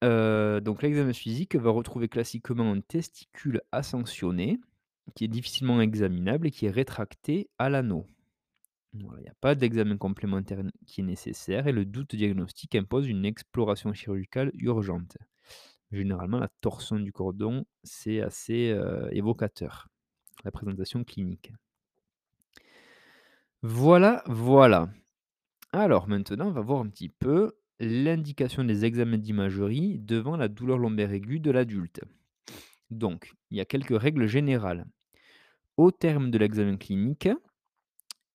Heu, 0.04 0.60
donc 0.62 0.82
l'examen 0.82 1.14
physique 1.14 1.56
va 1.56 1.70
retrouver 1.70 2.08
classiquement 2.08 2.72
un 2.72 2.82
testicule 2.82 3.62
ascensionné, 3.72 4.60
qui 5.14 5.26
est 5.26 5.28
difficilement 5.28 5.82
examinable 5.82 6.48
et 6.48 6.52
qui 6.52 6.66
est 6.66 6.72
rétracté 6.72 7.50
à 7.60 7.70
l'anneau. 7.70 8.08
Il 8.94 9.06
n'y 9.22 9.28
a 9.28 9.36
pas 9.42 9.56
d'examen 9.56 9.98
complémentaire 9.98 10.64
qui 10.88 11.02
est 11.02 11.04
nécessaire 11.04 11.68
et 11.68 11.74
le 11.74 11.86
doute 11.86 12.16
diagnostique 12.16 12.76
impose 12.76 13.08
une 13.08 13.26
exploration 13.26 13.94
chirurgicale 13.94 14.52
urgente. 14.56 15.18
Généralement, 15.92 16.40
la 16.40 16.50
torsion 16.62 17.00
du 17.00 17.12
cordon, 17.12 17.66
c'est 17.84 18.22
assez, 18.22 18.78
évocateur, 19.12 19.88
la 20.44 20.52
présentation 20.52 21.04
clinique. 21.04 21.52
Voilà, 23.62 24.24
voilà. 24.28 24.90
Alors 25.72 26.08
maintenant, 26.08 26.48
on 26.48 26.52
va 26.52 26.62
voir 26.62 26.82
un 26.82 26.90
petit 26.90 27.10
peu 27.10 27.54
l'indication 27.80 28.64
des 28.64 28.86
examens 28.86 29.18
d'imagerie 29.18 30.00
devant 30.00 30.38
la 30.38 30.48
douleur 30.48 30.78
lombaire 30.78 31.12
aiguë 31.12 31.40
de 31.40 31.52
l'adulte. 31.52 32.02
Donc, 32.90 33.34
il 33.50 33.58
y 33.58 33.62
a 33.62 33.66
quelques 33.66 34.00
règles 34.00 34.28
générales. 34.28 34.86
Au 35.78 35.92
terme 35.92 36.32
de 36.32 36.38
l'examen 36.38 36.78
clinique, 36.78 37.28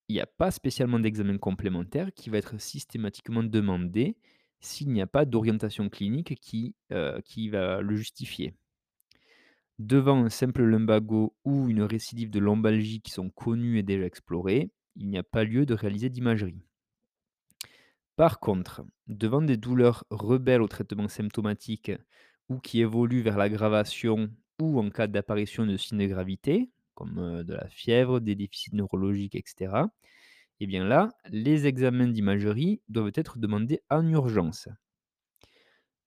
il 0.07 0.15
n'y 0.15 0.21
a 0.21 0.27
pas 0.27 0.51
spécialement 0.51 0.99
d'examen 0.99 1.37
complémentaire 1.37 2.13
qui 2.13 2.29
va 2.29 2.37
être 2.37 2.59
systématiquement 2.59 3.43
demandé 3.43 4.17
s'il 4.61 4.91
n'y 4.91 5.01
a 5.01 5.07
pas 5.07 5.25
d'orientation 5.25 5.89
clinique 5.89 6.39
qui, 6.39 6.75
heu, 6.91 7.19
qui 7.25 7.49
va 7.49 7.81
le 7.81 7.95
justifier. 7.95 8.53
Devant 9.79 10.23
un 10.23 10.29
simple 10.29 10.63
lumbago 10.63 11.35
ou 11.43 11.69
une 11.69 11.81
récidive 11.81 12.29
de 12.29 12.39
lombalgie 12.39 13.01
qui 13.01 13.11
sont 13.11 13.29
connues 13.29 13.79
et 13.79 13.83
déjà 13.83 14.05
explorées, 14.05 14.69
il 14.95 15.09
n'y 15.09 15.17
a 15.17 15.23
pas 15.23 15.43
lieu 15.43 15.65
de 15.65 15.73
réaliser 15.73 16.09
d'imagerie. 16.09 16.61
Par 18.15 18.39
contre, 18.39 18.83
devant 19.07 19.41
des 19.41 19.57
douleurs 19.57 20.03
rebelles 20.11 20.61
au 20.61 20.67
traitement 20.67 21.07
symptomatique 21.07 21.91
ou 22.49 22.59
qui 22.59 22.81
évoluent 22.81 23.23
vers 23.23 23.37
l'aggravation 23.37 24.29
ou 24.61 24.79
en 24.79 24.89
cas 24.91 25.07
d'apparition 25.07 25.65
de 25.65 25.75
signes 25.77 25.97
de 25.97 26.05
gravité, 26.05 26.69
comme 26.93 27.17
euh, 27.17 27.43
de 27.43 27.53
la 27.55 27.67
fièvre, 27.69 28.19
des 28.19 28.35
déficits 28.35 28.75
neurologiques, 28.75 29.35
etc., 29.35 29.85
eh 30.61 30.67
bien 30.67 30.85
là, 30.85 31.09
les 31.27 31.67
examens 31.67 32.07
d'imagerie 32.07 32.81
doivent 32.87 33.11
être 33.15 33.37
demandés 33.37 33.81
en 33.89 34.07
urgence. 34.07 34.69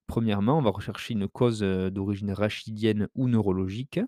Premièrement, 0.07 0.59
on 0.59 0.61
va 0.61 0.69
rechercher 0.69 1.13
une 1.13 1.27
cause 1.27 1.63
euh, 1.63 1.89
d'origine 1.89 2.31
rachidienne 2.31 3.07
ou 3.15 3.27
neurologique. 3.27 3.99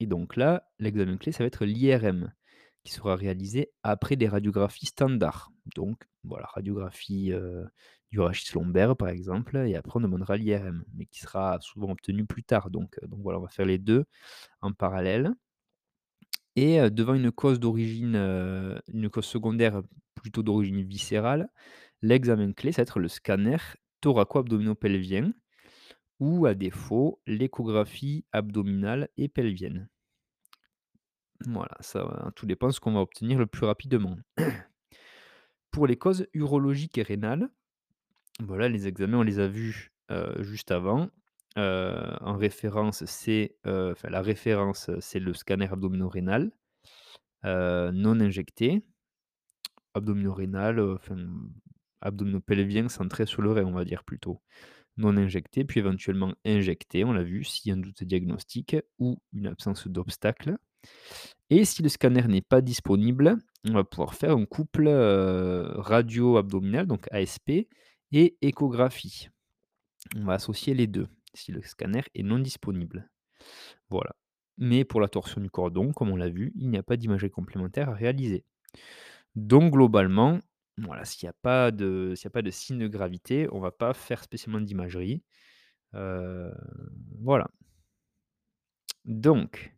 Et 0.00 0.06
donc 0.06 0.36
là, 0.36 0.68
l'examen 0.78 1.16
clé, 1.16 1.32
ça 1.32 1.44
va 1.44 1.48
être 1.48 1.64
l'IRM, 1.64 2.32
qui 2.84 2.92
sera 2.92 3.16
réalisé 3.16 3.72
après 3.82 4.16
des 4.16 4.28
radiographies 4.28 4.86
standards. 4.86 5.50
Donc 5.76 6.04
voilà, 6.24 6.46
radiographie, 6.48 7.32
heu, 7.32 7.66
du 8.10 8.20
rachis 8.20 8.54
lombaire 8.54 8.96
par 8.96 9.08
exemple 9.08 9.56
et 9.58 9.76
après 9.76 9.98
on 9.98 10.00
demandera 10.02 10.36
l'IRM, 10.36 10.84
mais 10.94 11.06
qui 11.06 11.20
sera 11.20 11.58
souvent 11.62 11.90
obtenu 11.92 12.26
plus 12.26 12.44
tard. 12.44 12.70
Donc, 12.70 12.98
heu, 13.02 13.08
donc 13.08 13.20
voilà, 13.22 13.38
on 13.40 13.42
va 13.42 13.48
faire 13.48 13.66
les 13.66 13.78
2 13.78 14.04
en 14.62 14.72
parallèle 14.72 15.32
et 16.56 16.90
devant 16.90 17.14
une 17.14 17.32
cause 17.32 17.60
d'origine, 17.60 18.16
une 18.16 19.08
cause 19.10 19.24
secondaire 19.24 19.82
plutôt 20.14 20.42
d'origine 20.42 20.82
viscérale, 20.82 21.48
l'examen 22.02 22.52
clé, 22.52 22.72
ça 22.72 22.82
va 22.82 22.84
être 22.84 23.00
le 23.00 23.08
scanner 23.08 23.56
thoraco-abdominopelvien 24.00 25.32
ou 26.20 26.46
à 26.46 26.54
défaut, 26.54 27.20
l'échographie 27.26 28.24
abdominale 28.32 29.08
et 29.16 29.28
pelvienne. 29.28 29.88
Voilà, 31.46 31.76
ça 31.80 32.04
va 32.04 32.30
tout 32.36 32.46
dépend 32.46 32.70
ce 32.70 32.78
qu'on 32.78 32.92
va 32.92 33.00
obtenir 33.00 33.38
le 33.38 33.46
plus 33.46 33.66
rapidement. 33.66 34.16
Pour 35.70 35.86
les 35.86 35.96
causes 35.96 36.28
urologiques 36.34 36.98
et 36.98 37.02
rénales, 37.02 37.48
voilà, 38.40 38.68
les 38.68 38.86
examens, 38.86 39.18
on 39.18 39.22
les 39.22 39.38
a 39.38 39.48
vus, 39.48 39.92
juste 40.40 40.70
avant. 40.70 41.08
Heu, 41.58 42.16
en 42.20 42.36
référence, 42.36 43.04
c'est, 43.04 43.56
enfin 43.64 44.08
la 44.08 44.22
référence, 44.22 44.88
heu, 44.88 44.98
c'est 45.00 45.20
le 45.20 45.34
scanner 45.34 45.68
abdomino-rénal, 45.70 46.50
non 47.44 48.20
injecté, 48.20 48.82
abdomino-rénal, 49.94 50.98
abdomino-pelvien 52.00 52.88
centré 52.88 53.26
sur 53.26 53.42
le 53.42 53.52
rein, 53.52 53.64
on 53.64 53.72
va 53.72 53.84
dire 53.84 54.04
plutôt. 54.04 54.40
Non 54.96 55.16
injecté, 55.16 55.64
puis 55.64 55.80
éventuellement 55.80 56.34
injecté, 56.44 57.04
on 57.04 57.12
l'a 57.12 57.22
vu, 57.22 57.44
s'il 57.44 57.70
y 57.70 57.72
a 57.72 57.76
un 57.76 57.80
doute 57.80 58.04
diagnostique 58.04 58.76
ou 58.98 59.18
une 59.32 59.46
absence 59.46 59.88
d'obstacle. 59.88 60.56
Et 61.50 61.64
si 61.64 61.82
le 61.82 61.88
scanner 61.88 62.26
n'est 62.28 62.42
pas 62.42 62.60
disponible, 62.60 63.36
on 63.68 63.74
va 63.74 63.84
pouvoir 63.84 64.14
faire 64.14 64.32
un 64.32 64.46
couple, 64.46 64.88
radio-abdominal, 64.88 66.86
donc 66.86 67.08
ASP 67.10 67.68
et 68.12 68.36
échographie. 68.40 69.28
On 70.16 70.24
va 70.24 70.34
associer 70.34 70.74
les 70.74 70.86
2 70.86 71.08
si 71.34 71.52
le 71.52 71.62
scanner 71.62 72.02
est 72.14 72.22
non 72.22 72.38
disponible. 72.38 73.10
Voilà. 73.90 74.14
Mais 74.58 74.84
pour 74.84 75.00
la 75.00 75.08
torsion 75.08 75.40
du 75.40 75.50
cordon, 75.50 75.92
comme 75.92 76.10
on 76.10 76.16
l'a 76.16 76.28
vu, 76.28 76.52
il 76.56 76.68
n'y 76.70 76.78
a 76.78 76.82
pas 76.82 76.96
d'imagerie 76.96 77.30
complémentaire 77.30 77.90
à 77.90 77.94
réaliser. 77.94 78.44
Donc 79.34 79.72
globalement, 79.72 80.40
voilà, 80.78 81.04
s'il 81.04 81.26
n'y 81.26 81.30
a 81.30 81.34
pas 81.42 81.70
de 81.70 82.14
de 82.42 82.50
signe 82.50 82.78
de 82.78 82.88
gravité, 82.88 83.48
on 83.52 83.56
ne 83.58 83.62
va 83.62 83.72
pas 83.72 83.94
faire 83.94 84.22
spécialement 84.22 84.60
d'imagerie. 84.60 85.22
Heu, 85.94 86.52
voilà. 87.20 87.48
Donc 89.04 89.72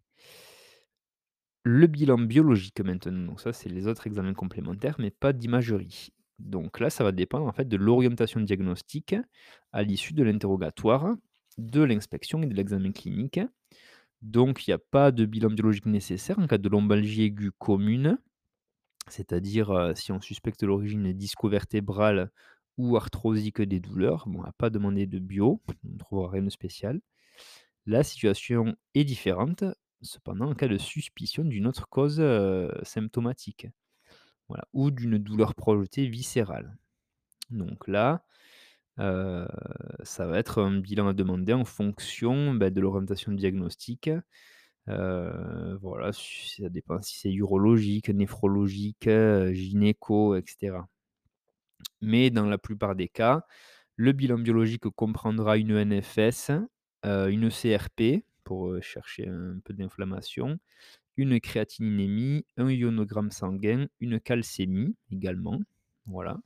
Le 1.63 1.87
bilan 1.87 2.19
biologique 2.19 2.81
maintenant, 2.81 3.27
donc 3.27 3.41
ça, 3.41 3.53
c'est 3.53 3.71
les 3.71 3.87
autres 3.87 4.07
examens 4.07 4.35
complémentaires, 4.35 4.97
mais 4.99 5.11
pas 5.11 5.33
d'imagerie. 5.33 6.11
Donc 6.39 6.79
là, 6.79 6.91
ça 6.91 7.05
va 7.05 7.13
dépendre 7.13 7.47
en 7.47 7.53
fait 7.53 7.67
de 7.67 7.77
l'orientation 7.77 8.41
diagnostique 8.41 9.15
à 9.73 9.83
l'issue 9.83 10.13
de 10.13 10.23
l'interrogatoire, 10.23 11.15
de 11.59 11.83
l'inspection 11.83 12.43
et 12.43 12.47
de 12.47 12.55
l'examen 12.55 12.93
clinique. 12.93 13.41
Donc 14.23 14.67
il 14.67 14.71
n'y 14.71 14.75
a 14.75 14.79
pas 14.79 15.13
de 15.13 15.27
bilan 15.27 15.51
biologique 15.51 15.87
nécessaire 15.87 16.39
en 16.39 16.47
cas 16.47 16.59
de 16.59 16.69
lombalgie 16.69 17.25
aiguë 17.25 17.53
commune, 17.59 18.19
c'est-à-dire 19.09 19.71
euh, 19.71 19.95
si 19.95 20.13
on 20.13 20.21
suspecte 20.21 20.63
l'origine 20.63 21.13
disco-vertébrale 21.13 22.31
ou 22.79 22.97
arthrosique 22.97 23.61
des 23.63 23.81
douleurs. 23.81 24.27
On 24.27 24.41
va 24.41 24.53
pas 24.57 24.71
demander 24.71 25.07
de 25.07 25.19
bio, 25.19 25.61
on 25.85 25.89
ne 25.93 25.99
trouvera 25.99 26.31
rien 26.31 26.43
de 26.43 26.51
spécial. 26.51 27.01
La 27.87 28.03
situation 28.03 28.75
est 28.95 29.05
différente, 29.05 29.65
cependant, 30.01 30.51
en 30.51 30.55
cas 30.55 30.69
de 30.69 30.79
suspicion 30.79 31.45
d'une 31.45 31.67
autre 31.67 31.89
cause, 31.89 32.19
heu, 32.19 32.73
symptomatique, 32.83 33.67
voilà, 34.49 34.65
ou 34.73 34.91
d'une 34.91 35.19
douleur 35.19 35.55
projetée 35.55 36.07
viscérale. 36.07 36.77
Donc 37.51 37.87
là, 37.89 38.25
ça 38.99 40.27
va 40.27 40.39
être 40.39 40.63
un 40.63 40.79
bilan 40.79 41.09
à 41.09 41.13
demander 41.13 41.53
en 41.53 41.65
fonction, 41.65 42.55
bah, 42.55 42.71
de 42.71 42.81
l'orientation 42.81 43.33
diagnostique, 43.33 44.11
voilà, 44.87 46.13
ça 46.13 46.69
dépend 46.69 47.01
si 47.03 47.19
c'est 47.19 47.33
urologique, 47.33 48.09
néphrologique, 48.11 49.09
gynéco 49.53 50.37
et 50.37 50.45
cetera. 50.47 50.89
Mais 52.01 52.31
dans 52.31 52.47
la 52.47 52.59
plupart 52.59 52.95
des 52.95 53.09
cas, 53.09 53.45
le 53.97 54.13
bilan 54.13 54.39
biologique 54.39 54.89
comprendra 54.91 55.57
une 55.57 55.77
NFS, 55.77 56.51
une 57.05 57.51
CRP 57.51 58.25
pour, 58.45 58.81
chercher 58.83 59.29
un 59.29 59.59
peu 59.65 59.73
d'inflammation, 59.73 60.59
une 61.17 61.41
créatininémie, 61.41 62.45
un 62.57 62.71
ionogramme 62.71 63.31
sanguin, 63.31 63.87
une 64.01 64.21
calcémie 64.21 64.97
également, 65.11 65.61
voilà 66.07 66.39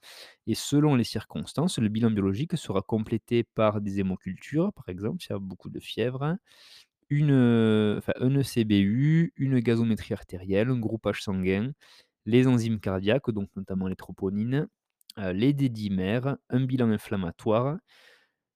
et 0.47 0.55
selon 0.55 0.95
les 0.97 1.05
circonstances, 1.05 1.79
le 1.79 1.89
bilan 1.89 2.11
biologique 2.11 2.57
sera 2.57 2.83
complété 2.83 3.45
par 3.45 3.81
des 3.81 4.01
hémocultures, 4.01 4.73
par 4.75 4.89
exemple, 4.89 5.23
s'il 5.23 5.33
y 5.33 5.37
a 5.37 5.39
beaucoup 5.41 5.71
de 5.71 5.81
fièvre, 5.81 6.37
une, 7.11 7.31
heu, 7.33 7.97
enfin 7.99 8.13
un 8.21 8.35
ECBU, 8.37 9.33
une 9.37 9.61
gazométrie 9.61 10.15
artérielle, 10.15 10.71
un 10.71 10.79
groupage 10.79 11.23
sanguin, 11.23 11.73
les 12.27 12.47
enzymes 12.49 12.81
cardiaques, 12.81 13.31
donc 13.33 13.51
notamment 13.57 13.89
les 13.89 13.97
troponines, 13.97 14.69
heu, 15.19 15.33
les 15.33 15.53
dédimères, 15.55 16.37
un 16.51 16.61
bilan 16.65 16.91
inflammatoire, 16.91 17.79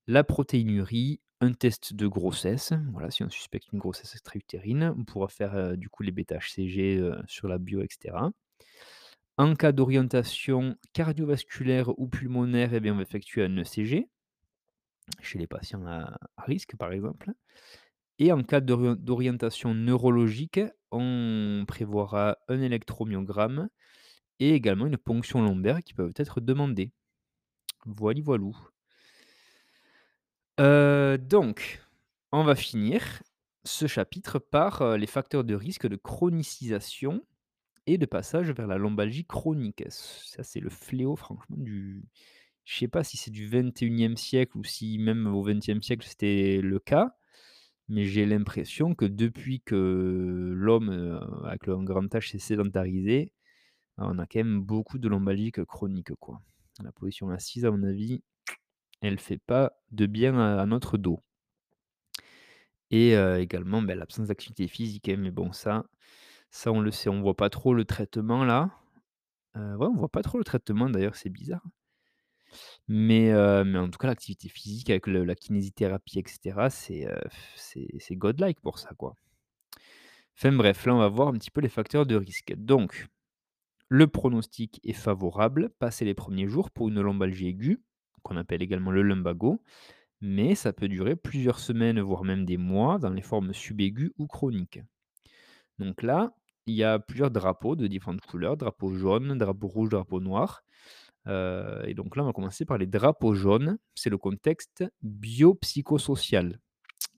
la 0.06 0.24
protéinurie, 0.24 1.20
un 1.40 1.52
test 1.52 1.94
de 1.94 2.06
grossesse, 2.06 2.72
voilà, 2.92 3.10
si 3.10 3.24
on 3.24 3.30
suspecte 3.30 3.72
une 3.72 3.78
grossesse 3.80 4.12
extra-utérine, 4.14 4.94
on 4.98 5.04
pourra 5.04 5.28
faire, 5.28 5.54
heu, 5.56 5.76
du 5.76 5.88
coup 5.90 6.02
les 6.04 6.12
bêta-HCG, 6.12 7.02
sur 7.26 7.48
la 7.48 7.58
bio 7.58 7.82
et 7.82 7.88
cetera. 7.90 8.32
En 9.42 9.56
cas 9.56 9.72
d'orientation 9.72 10.76
cardiovasculaire 10.92 11.98
ou 11.98 12.06
pulmonaire, 12.06 12.74
eh 12.74 12.78
bien, 12.78 12.92
on 12.92 12.96
va 12.98 13.02
effectuer 13.02 13.42
un 13.42 13.56
ECG, 13.56 14.08
chez 15.20 15.40
les 15.40 15.48
patients 15.48 15.84
à 15.84 16.16
risque, 16.38 16.76
par 16.76 16.92
exemple. 16.92 17.32
Et 18.20 18.30
en 18.30 18.44
cas 18.44 18.60
d'ori 18.60 18.96
d'orientation 18.96 19.74
neurologique, 19.74 20.60
on 20.92 21.64
prévoira 21.66 22.38
un 22.46 22.60
électromyogramme 22.60 23.68
et 24.38 24.54
également 24.54 24.86
une 24.86 24.96
ponction 24.96 25.42
lombaire 25.42 25.82
qui 25.82 25.92
peuvent 25.92 26.14
être 26.14 26.40
demandées. 26.40 26.92
Voili 27.84 28.20
voilou. 28.20 28.56
Heu, 30.60 31.18
donc, 31.18 31.82
on 32.30 32.44
va 32.44 32.54
finir 32.54 33.24
ce 33.64 33.88
chapitre 33.88 34.38
par, 34.38 34.82
heu, 34.82 34.96
les 34.96 35.08
facteurs 35.08 35.42
de 35.42 35.56
risque 35.56 35.88
de 35.88 35.96
chronicisation 35.96 37.24
et 37.86 37.98
de 37.98 38.06
passage 38.06 38.50
vers 38.52 38.66
la 38.66 38.78
lombalgie 38.78 39.24
chronique. 39.26 39.84
Ça, 39.90 40.42
c'est 40.42 40.60
le 40.60 40.70
fléau 40.70 41.16
franchement 41.16 41.56
du 41.58 42.04
je 42.64 42.78
sais 42.78 42.88
pas 42.88 43.04
si 43.04 43.16
c'est 43.16 43.30
du 43.32 43.46
21e 43.48 44.16
siècle 44.16 44.56
ou 44.58 44.64
si 44.64 44.98
même 44.98 45.26
au 45.26 45.42
20e 45.42 45.82
siècle 45.82 46.06
c'était 46.06 46.60
le 46.62 46.78
cas, 46.78 47.16
mais 47.88 48.04
j'ai 48.06 48.26
l'impression 48.26 48.94
que 48.94 49.04
depuis 49.06 49.60
que 49.62 50.52
l'homme, 50.54 50.90
heu, 50.90 51.20
avec 51.46 51.66
le 51.66 51.76
grand 51.78 52.02
H 52.14 52.30
s'est 52.32 52.38
sédentarisé, 52.38 53.32
on 53.98 54.18
a 54.18 54.26
quand 54.26 54.40
même 54.40 54.62
beaucoup 54.62 54.98
de 54.98 55.08
lombalgie 55.08 55.52
chronique, 55.52 56.14
quoi. 56.20 56.40
La 56.84 56.92
position 56.92 57.30
assise, 57.30 57.64
à 57.66 57.70
mon 57.72 57.82
avis, 57.84 58.22
elle 59.02 59.18
fait 59.20 59.38
pas 59.38 59.72
de 59.92 60.06
bien 60.06 60.38
à 60.38 60.66
notre 60.66 60.98
dos. 60.98 61.22
Et 62.90 63.14
heu, 63.16 63.38
également, 63.40 63.82
bah, 63.82 63.94
l'absence 63.94 64.28
d'activité 64.28 64.68
physique, 64.68 65.08
hein, 65.08 65.16
mais 65.18 65.30
bon 65.30 65.52
ça 65.52 65.84
ça 66.52 66.70
on 66.72 66.80
le 66.80 66.92
sait, 66.92 67.08
on 67.10 67.20
voit 67.22 67.36
pas 67.36 67.50
trop 67.50 67.74
le 67.74 67.84
traitement 67.84 68.44
là. 68.44 68.70
Heu, 69.56 69.76
ouais, 69.76 69.86
on 69.88 69.96
voit 69.96 70.10
pas 70.10 70.22
trop 70.22 70.38
le 70.38 70.44
traitement 70.44 70.90
d'ailleurs, 70.90 71.16
c'est 71.16 71.30
bizarre. 71.30 71.62
Mais 72.88 73.30
heu, 73.32 73.64
mais 73.64 73.78
en 73.78 73.88
tout 73.90 73.98
cas 73.98 74.08
l'activité 74.08 74.48
physique 74.48 74.90
avec 74.90 75.06
la 75.06 75.34
kinésithérapie 75.34 76.18
et 76.20 76.24
cetera, 76.26 76.70
c'est, 76.70 77.06
heu, 77.06 77.18
c'est 77.56 77.88
c'est 77.98 78.16
godlike 78.16 78.60
pour 78.60 78.78
ça, 78.78 78.90
quoi. 78.96 79.14
Enfin 80.36 80.52
bref, 80.52 80.86
là 80.86 80.94
on 80.94 80.98
va 80.98 81.08
voir 81.08 81.28
un 81.28 81.32
petit 81.34 81.50
peu 81.50 81.60
les 81.60 81.68
facteurs 81.68 82.06
de 82.06 82.16
risque. 82.16 82.54
Donc, 82.56 83.06
le 83.88 84.06
pronostic 84.08 84.80
est 84.84 84.92
favorable, 84.94 85.70
passé 85.78 86.04
les 86.04 86.14
premiers 86.14 86.48
jours 86.48 86.70
pour 86.70 86.88
une 86.88 87.00
lombalgie 87.02 87.48
aiguë, 87.48 87.82
qu'on 88.22 88.36
appelle 88.36 88.62
également 88.62 88.90
le 88.92 89.02
lumbago, 89.02 89.62
mais 90.20 90.54
ça 90.56 90.72
peut 90.72 90.88
durer 90.88 91.16
plusieurs 91.16 91.60
semaines, 91.60 92.00
voire 92.00 92.24
même 92.24 92.44
des 92.46 92.58
mois 92.58 92.98
dans 92.98 93.10
les 93.10 93.22
formes 93.22 93.54
subaiguës 93.54 94.12
ou 94.18 94.26
chroniques. 94.28 94.80
Donc 95.78 96.02
là, 96.02 96.32
il 96.66 96.74
y 96.74 96.84
a 96.84 96.98
plusieurs 96.98 97.30
drapeaux 97.30 97.76
de 97.76 97.86
différentes 97.86 98.20
couleurs, 98.22 98.56
drapeau 98.56 98.94
jaune, 98.94 99.36
drapeau 99.38 99.68
rouge, 99.68 99.90
drapeau 99.90 100.20
noir. 100.20 100.62
Heu 101.28 101.82
et 101.86 101.94
donc 101.94 102.16
là, 102.16 102.22
on 102.24 102.26
va 102.26 102.32
commencer 102.32 102.64
par 102.64 102.78
les 102.78 102.86
drapeaux 102.86 103.34
jaunes. 103.34 103.78
C'est 103.94 104.10
le 104.10 104.18
contexte 104.18 104.84
biopsychosocial 105.02 106.60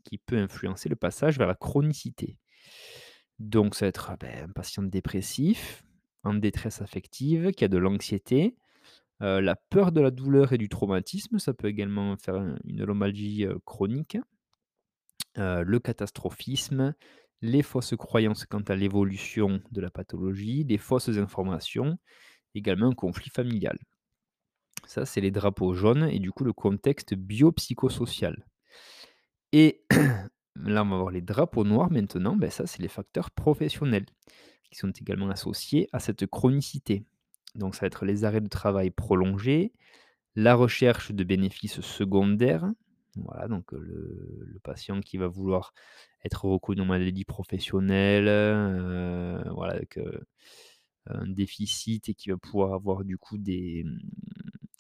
qui 0.04 0.18
peut 0.18 0.38
influencer 0.38 0.88
le 0.88 0.96
passage 0.96 1.38
vers 1.38 1.48
la 1.48 1.54
chronicité. 1.56 2.38
Donc 3.40 3.74
ça 3.74 3.86
va 3.86 3.88
être, 3.88 4.12
beh, 4.20 4.42
un 4.44 4.48
patient 4.52 4.82
dépressif, 4.82 5.84
en 6.22 6.34
détresse 6.34 6.80
affective, 6.82 7.50
qui 7.52 7.64
a 7.64 7.68
de 7.68 7.78
l'anxiété, 7.78 8.56
heu, 9.22 9.40
la 9.40 9.56
peur 9.56 9.92
de 9.92 10.00
la 10.02 10.10
douleur 10.12 10.52
et 10.54 10.58
du 10.58 10.68
traumatisme, 10.68 11.38
ça 11.38 11.54
peut 11.54 11.68
également 11.68 12.16
faire 12.18 12.36
un 12.36 12.56
une 12.64 12.84
lombalgie, 12.84 13.46
heu, 13.46 13.58
chronique. 13.66 14.18
Le 15.36 15.78
catastrophisme, 15.78 16.94
les 17.44 17.62
fausses 17.62 17.94
croyances 17.96 18.46
quant 18.46 18.62
à 18.62 18.74
l'évolution 18.74 19.60
de 19.70 19.80
la 19.82 19.90
pathologie, 19.90 20.64
des 20.64 20.78
fausses 20.78 21.10
informations, 21.10 21.98
également 22.54 22.88
un 22.88 22.94
conflit 22.94 23.28
familial. 23.28 23.78
Ça, 24.86 25.04
c'est 25.04 25.20
les 25.20 25.30
drapeaux 25.30 25.74
jaunes 25.74 26.08
et 26.10 26.18
du 26.18 26.32
coup 26.32 26.44
le 26.44 26.54
contexte 26.54 27.14
biopsychosocial. 27.14 28.46
Et 29.52 29.84
là, 30.56 30.82
on 30.82 30.88
va 30.88 30.96
voir 30.96 31.10
les 31.10 31.20
drapeaux 31.20 31.64
noirs 31.64 31.90
maintenant, 31.90 32.34
ben 32.34 32.50
ça, 32.50 32.66
c'est 32.66 32.82
les 32.82 32.88
facteurs 32.88 33.30
professionnels 33.30 34.06
qui 34.70 34.76
sont 34.76 34.90
également 34.90 35.28
associés 35.28 35.88
à 35.92 36.00
cette 36.00 36.26
chronicité. 36.26 37.04
Donc 37.54 37.74
ça 37.74 37.82
va 37.82 37.88
être 37.88 38.06
les 38.06 38.24
arrêts 38.24 38.40
de 38.40 38.48
travail 38.48 38.90
prolongés, 38.90 39.72
la 40.34 40.54
recherche 40.54 41.12
de 41.12 41.24
bénéfices 41.24 41.82
secondaires, 41.82 42.66
voilà, 43.16 43.48
donc 43.48 43.72
le 43.72 44.58
patient 44.62 45.00
qui 45.00 45.16
va 45.16 45.28
vouloir 45.28 45.72
être 46.24 46.44
reconnu 46.46 46.82
en 46.82 46.86
maladie 46.86 47.24
professionnelle, 47.24 48.26
voilà, 49.50 49.74
avec, 49.74 49.98
un 51.06 51.26
déficit 51.26 52.08
et 52.08 52.14
qui 52.14 52.30
va 52.30 52.36
pouvoir 52.36 52.72
avoir 52.72 53.04
du 53.04 53.18
coup 53.18 53.38
des, 53.38 53.84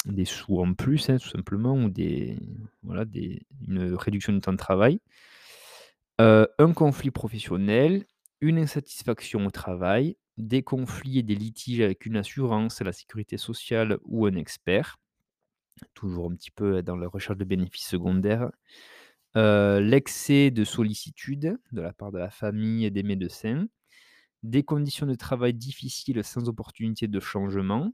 mmh, 0.06 0.24
sous 0.24 0.58
en 0.58 0.74
plus, 0.74 1.10
hein, 1.10 1.18
tout 1.18 1.28
simplement 1.28 1.74
ou 1.74 1.90
des 1.90 2.38
voilà, 2.82 3.04
une 3.66 3.94
réduction 3.94 4.32
du 4.32 4.40
temps 4.40 4.52
de 4.52 4.58
travail. 4.58 5.00
Un 6.18 6.72
conflit 6.74 7.10
professionnel, 7.10 8.04
une 8.40 8.58
insatisfaction 8.58 9.46
au 9.46 9.50
travail, 9.50 10.16
des 10.36 10.62
conflits 10.62 11.18
et 11.18 11.22
des 11.22 11.34
litiges 11.34 11.80
avec 11.80 12.06
une 12.06 12.16
assurance, 12.16 12.80
la 12.80 12.92
sécurité 12.92 13.36
sociale 13.36 13.98
ou 14.04 14.26
un 14.26 14.34
expert, 14.34 14.98
toujours 15.94 16.30
un 16.30 16.34
petit 16.34 16.50
peu 16.50 16.82
dans 16.82 16.96
la 16.96 17.08
recherche 17.08 17.38
de 17.38 17.44
bénéfices 17.44 17.88
secondaires. 17.88 18.50
L'excès 19.34 20.50
de 20.50 20.64
sollicitude 20.64 21.58
de 21.72 21.80
la 21.80 21.92
part 21.92 22.12
de 22.12 22.18
la 22.18 22.30
famille 22.30 22.84
et 22.84 22.90
des 22.90 23.02
médecins, 23.02 23.66
des 24.42 24.62
conditions 24.62 25.06
de 25.06 25.14
travail 25.14 25.54
difficiles 25.54 26.22
sans 26.22 26.48
opportunité 26.48 27.08
de 27.08 27.20
changement. 27.20 27.92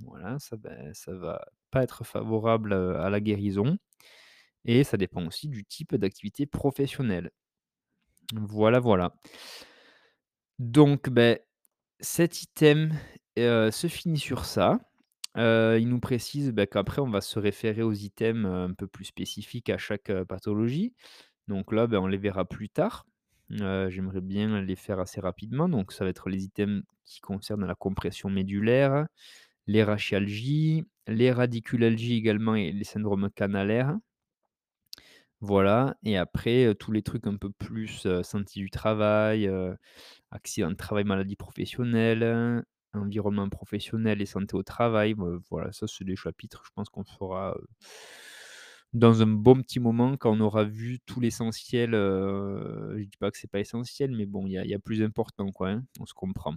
Voilà, 0.00 0.38
ça, 0.38 0.56
ben, 0.56 0.92
ça 0.92 1.14
va 1.14 1.46
pas 1.70 1.82
être 1.82 2.04
favorable, 2.04 2.72
à 2.72 3.08
la 3.10 3.20
guérison 3.20 3.78
et 4.64 4.82
ça 4.82 4.96
dépend 4.96 5.26
aussi 5.26 5.48
du 5.48 5.64
type 5.64 5.94
d'activité 5.94 6.46
professionnelle. 6.46 7.30
Voilà, 8.34 8.80
voilà. 8.80 9.14
Donc, 10.58 11.10
beh, 11.10 11.40
cet 12.00 12.42
item, 12.42 12.92
se 13.36 13.86
finit 13.88 14.18
sur 14.18 14.44
ça. 14.44 14.80
Il 15.36 15.88
nous 15.88 16.00
précise, 16.00 16.52
bah, 16.52 16.66
qu'après 16.66 17.00
on 17.02 17.10
va 17.10 17.20
se 17.20 17.38
référer 17.38 17.82
aux 17.82 17.92
items, 17.92 18.46
un 18.46 18.72
peu 18.74 18.86
plus 18.86 19.04
spécifiques 19.06 19.70
à 19.70 19.78
chaque, 19.78 20.12
pathologie. 20.28 20.94
Donc 21.48 21.72
là, 21.72 21.86
ben, 21.88 21.98
on 22.00 22.06
les 22.08 22.18
verra 22.18 22.44
plus 22.46 22.68
tard. 22.70 23.06
J'aimerais 23.50 24.20
bien 24.22 24.62
les 24.62 24.76
faire 24.76 25.00
assez 25.00 25.20
rapidement. 25.20 25.68
Donc 25.68 25.92
ça 25.92 26.04
va 26.04 26.10
être 26.10 26.28
les 26.30 26.44
items 26.44 26.82
qui 27.04 27.20
concernent 27.20 27.66
la 27.66 27.74
compression 27.76 28.30
médulaire, 28.30 29.06
les 29.66 29.84
rachialgies, 29.84 30.84
les 31.08 31.32
radiculalgies 31.32 32.16
également 32.16 32.54
et 32.56 32.72
les 32.72 32.84
syndromes 32.84 33.30
canalaires. 33.30 33.96
Voilà 35.40 35.96
et 36.04 36.16
après, 36.16 36.74
tous 36.78 36.90
les 36.92 37.02
trucs 37.02 37.26
un 37.26 37.36
peu 37.36 37.50
plus, 37.50 38.06
santé 38.22 38.60
du 38.60 38.70
travail, 38.70 39.46
heu, 39.46 39.76
accident 40.30 40.70
de 40.70 40.76
travail, 40.76 41.04
maladie 41.04 41.36
professionnelle, 41.36 42.64
environnement 42.94 43.48
professionnel 43.48 44.22
et 44.22 44.26
santé 44.26 44.56
au 44.56 44.62
travail. 44.62 45.14
Bah, 45.14 45.26
voilà, 45.50 45.72
ça 45.72 45.86
c'est 45.86 46.04
des 46.04 46.16
chapitres, 46.16 46.62
je 46.66 46.70
pense 46.74 46.88
qu'on 46.90 47.04
fera, 47.04 47.56
dans 48.92 49.22
un 49.22 49.26
bon 49.26 49.60
petit 49.60 49.80
moment 49.80 50.16
quand 50.16 50.32
on 50.36 50.40
aura 50.40 50.64
vu 50.64 51.00
tout 51.06 51.20
l'essentiel, 51.20 51.94
heu, 51.94 52.94
je 52.98 53.04
dis 53.04 53.16
pas 53.18 53.30
que 53.30 53.38
c'est 53.38 53.50
pas 53.50 53.60
essentiel, 53.60 54.12
mais 54.12 54.26
bon, 54.26 54.46
il 54.46 54.52
y 54.52 54.74
a 54.74 54.78
plus 54.78 55.02
important 55.02 55.50
quoi, 55.52 55.70
hein, 55.70 55.84
on 56.00 56.06
se 56.06 56.14
comprend. 56.14 56.54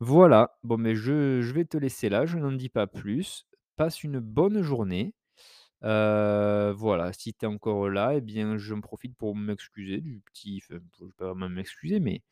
Voilà, 0.00 0.56
bon 0.64 0.78
mais 0.78 0.94
je 0.96 1.40
je 1.42 1.52
vais 1.52 1.64
te 1.64 1.76
laisser 1.76 2.08
là, 2.08 2.26
je 2.26 2.38
n'en 2.38 2.52
dis 2.52 2.68
pas 2.68 2.86
plus. 2.86 3.46
Passe 3.76 4.02
une 4.02 4.18
bonne 4.20 4.62
journée. 4.62 5.14
Voilà, 5.82 7.12
si 7.12 7.34
tu 7.34 7.44
es 7.46 7.48
encore 7.48 7.88
là 7.90 8.14
et 8.16 8.20
bien, 8.20 8.58
j'en 8.58 8.80
profite 8.80 9.16
pour 9.16 9.36
m'excuser 9.36 10.00
du 10.00 10.20
petit 10.20 10.62
enfin, 10.64 10.80
je 11.00 11.04
vais 11.06 11.12
pas 11.16 11.26
vraiment 11.28 11.48
m'excuser, 11.50 12.00
mais 12.00 12.22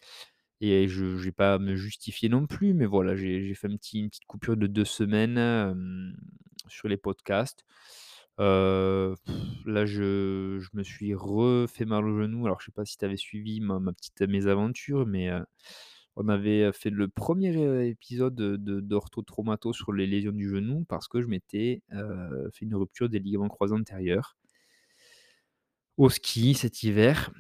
et 0.61 0.88
je 0.88 1.16
je 1.16 1.25
vais 1.25 1.33
pas 1.33 1.59
me 1.59 1.77
justifier 1.77 2.29
non 2.29 2.46
plus, 2.46 2.75
mais 2.75 2.87
voilà, 2.87 3.16
j'ai 3.16 3.55
fait 3.55 3.68
une 3.68 3.79
petite 3.79 4.25
coupure 4.27 4.57
de 4.57 4.66
2 4.66 4.85
semaines, 4.85 5.75
sur 6.68 6.88
les 6.88 6.96
podcasts. 6.96 7.64
Là, 8.38 9.85
je 9.87 10.59
je 10.61 10.68
me 10.75 10.83
suis 10.83 11.14
refait 11.14 11.85
mal 11.85 12.05
au 12.07 12.20
genou. 12.23 12.46
Alors, 12.46 12.61
je 12.61 12.66
sais 12.66 12.73
pas 12.73 12.85
si 12.85 12.96
tu 12.99 13.05
avais 13.05 13.16
suivi 13.16 13.61
ma 13.61 13.79
ma 13.81 13.92
petite 13.92 14.23
mésaventure, 14.23 15.07
mais 15.07 15.31
on 16.16 16.29
avait, 16.29 16.73
fait 16.73 16.90
le 16.90 17.09
premier 17.09 17.55
er 17.57 17.88
épisode 17.88 18.35
de 18.35 18.57
de 18.57 18.81
d'orthotraumato 18.81 19.73
sur 19.73 19.92
les 19.92 20.07
lésions 20.07 20.33
du 20.33 20.49
genou 20.51 20.85
parce 20.88 21.09
que 21.09 21.20
je 21.23 21.29
m'étais, 21.29 21.83
fait 22.53 22.64
une 22.66 22.75
rupture 22.77 23.09
des 23.09 23.18
ligaments 23.20 23.49
croisés 23.49 23.75
antérieurs 23.75 24.37
au 25.99 26.09
ski 26.11 26.55
cet 26.55 26.83
hiver. 26.83 27.31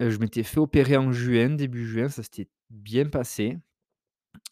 Je 0.00 0.16
m'étais 0.18 0.42
fait 0.42 0.58
opérer 0.60 0.96
en 0.96 1.12
juin, 1.12 1.50
début 1.50 1.86
juin, 1.86 2.08
ça 2.08 2.22
s'était 2.22 2.48
bien 2.70 3.06
passé. 3.06 3.58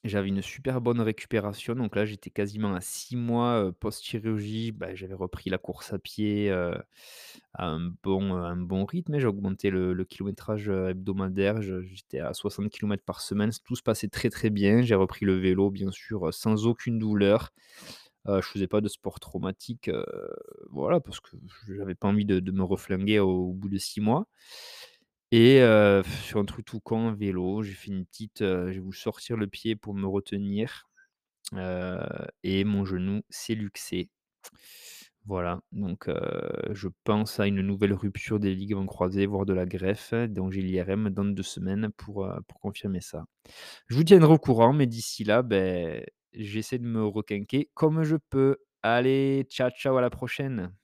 J'avais 0.04 0.28
une 0.28 0.42
super 0.42 0.80
bonne 0.82 1.00
récupération, 1.00 1.74
donc 1.74 1.96
là, 1.96 2.04
j'étais 2.06 2.30
quasiment 2.30 2.74
à 2.74 2.80
6 2.80 3.16
mois, 3.16 3.72
post-chirurgie. 3.80 4.72
Bah, 4.72 4.94
j'avais 4.94 5.14
repris 5.14 5.50
la 5.50 5.58
course 5.58 5.92
à 5.94 5.98
pied, 5.98 6.50
à 6.50 7.66
un 7.66 7.92
bon, 8.02 8.34
un 8.34 8.56
bon 8.56 8.84
rythme. 8.84 9.18
J'ai 9.18 9.26
augmenté 9.26 9.70
le 9.70 10.04
kilométrage, 10.04 10.68
hebdomadaire. 10.68 11.62
J'étais 11.62 12.20
à 12.20 12.34
60 12.34 12.70
kilomètres 12.70 13.04
par 13.04 13.20
semaine. 13.20 13.50
Tout 13.64 13.76
se 13.76 13.82
passait 13.82 14.08
très, 14.08 14.30
très 14.30 14.50
bien. 14.50 14.82
J'ai 14.82 14.94
repris 14.94 15.26
le 15.26 15.36
vélo, 15.38 15.70
bien 15.70 15.90
sûr, 15.90 16.32
sans 16.34 16.66
aucune 16.66 16.98
douleur. 16.98 17.50
Heu, 18.28 18.40
je 18.42 18.48
faisais 18.48 18.66
pas 18.68 18.80
de 18.80 18.88
sport 18.88 19.20
traumatique, 19.20 19.90
voilà, 20.70 21.00
parce 21.00 21.20
que 21.20 21.30
j'avais 21.68 21.94
pas 21.94 22.08
envie 22.08 22.24
de 22.24 22.40
de 22.40 22.52
me 22.52 22.62
reflinguer 22.62 23.20
au 23.20 23.52
bout 23.52 23.68
de 23.68 23.78
6 23.78 24.00
mois. 24.00 24.26
Et 25.36 25.58
sur 26.22 26.38
un 26.38 26.44
truc 26.44 26.64
tout 26.64 26.78
con, 26.80 27.12
vélo, 27.12 27.62
j'ai 27.64 27.72
fait 27.72 27.90
une 27.90 28.06
petite, 28.06 28.40
heu, 28.42 28.70
j'ai 28.70 28.78
voulu 28.78 28.96
sortir 28.96 29.36
le 29.36 29.48
pied 29.48 29.74
pour 29.74 29.92
me 29.94 30.06
retenir, 30.06 30.88
et 32.44 32.64
mon 32.64 32.84
genou 32.84 33.22
s'est 33.30 33.54
luxé. 33.56 34.10
Voilà, 35.26 35.60
donc 35.72 36.10
je 36.72 36.88
pense 37.04 37.40
à 37.40 37.46
une 37.46 37.62
nouvelle 37.62 37.94
rupture 37.94 38.38
des 38.38 38.54
ligaments 38.54 38.84
croisés, 38.86 39.24
voire 39.26 39.46
de 39.46 39.54
la 39.54 39.64
greffe, 39.64 40.12
donc 40.28 40.52
j'ai 40.52 40.60
l'IRM 40.60 41.08
dans 41.10 41.24
2 41.24 41.42
semaines 41.42 41.90
pour, 41.96 42.28
confirmer 42.60 43.00
ça. 43.00 43.24
Je 43.88 43.96
vous 43.96 44.04
tiendrai 44.04 44.32
au 44.34 44.38
courant, 44.38 44.72
mais 44.74 44.86
d'ici 44.86 45.24
là, 45.24 45.42
beh, 45.42 46.06
j'essaie 46.34 46.78
de 46.78 46.86
me 46.86 47.04
requinquer 47.06 47.70
comme 47.74 48.04
je 48.04 48.16
peux. 48.30 48.58
Allez, 48.82 49.46
ciao, 49.50 49.70
ciao, 49.70 49.96
à 49.98 50.02
la 50.02 50.10
prochaine. 50.10 50.74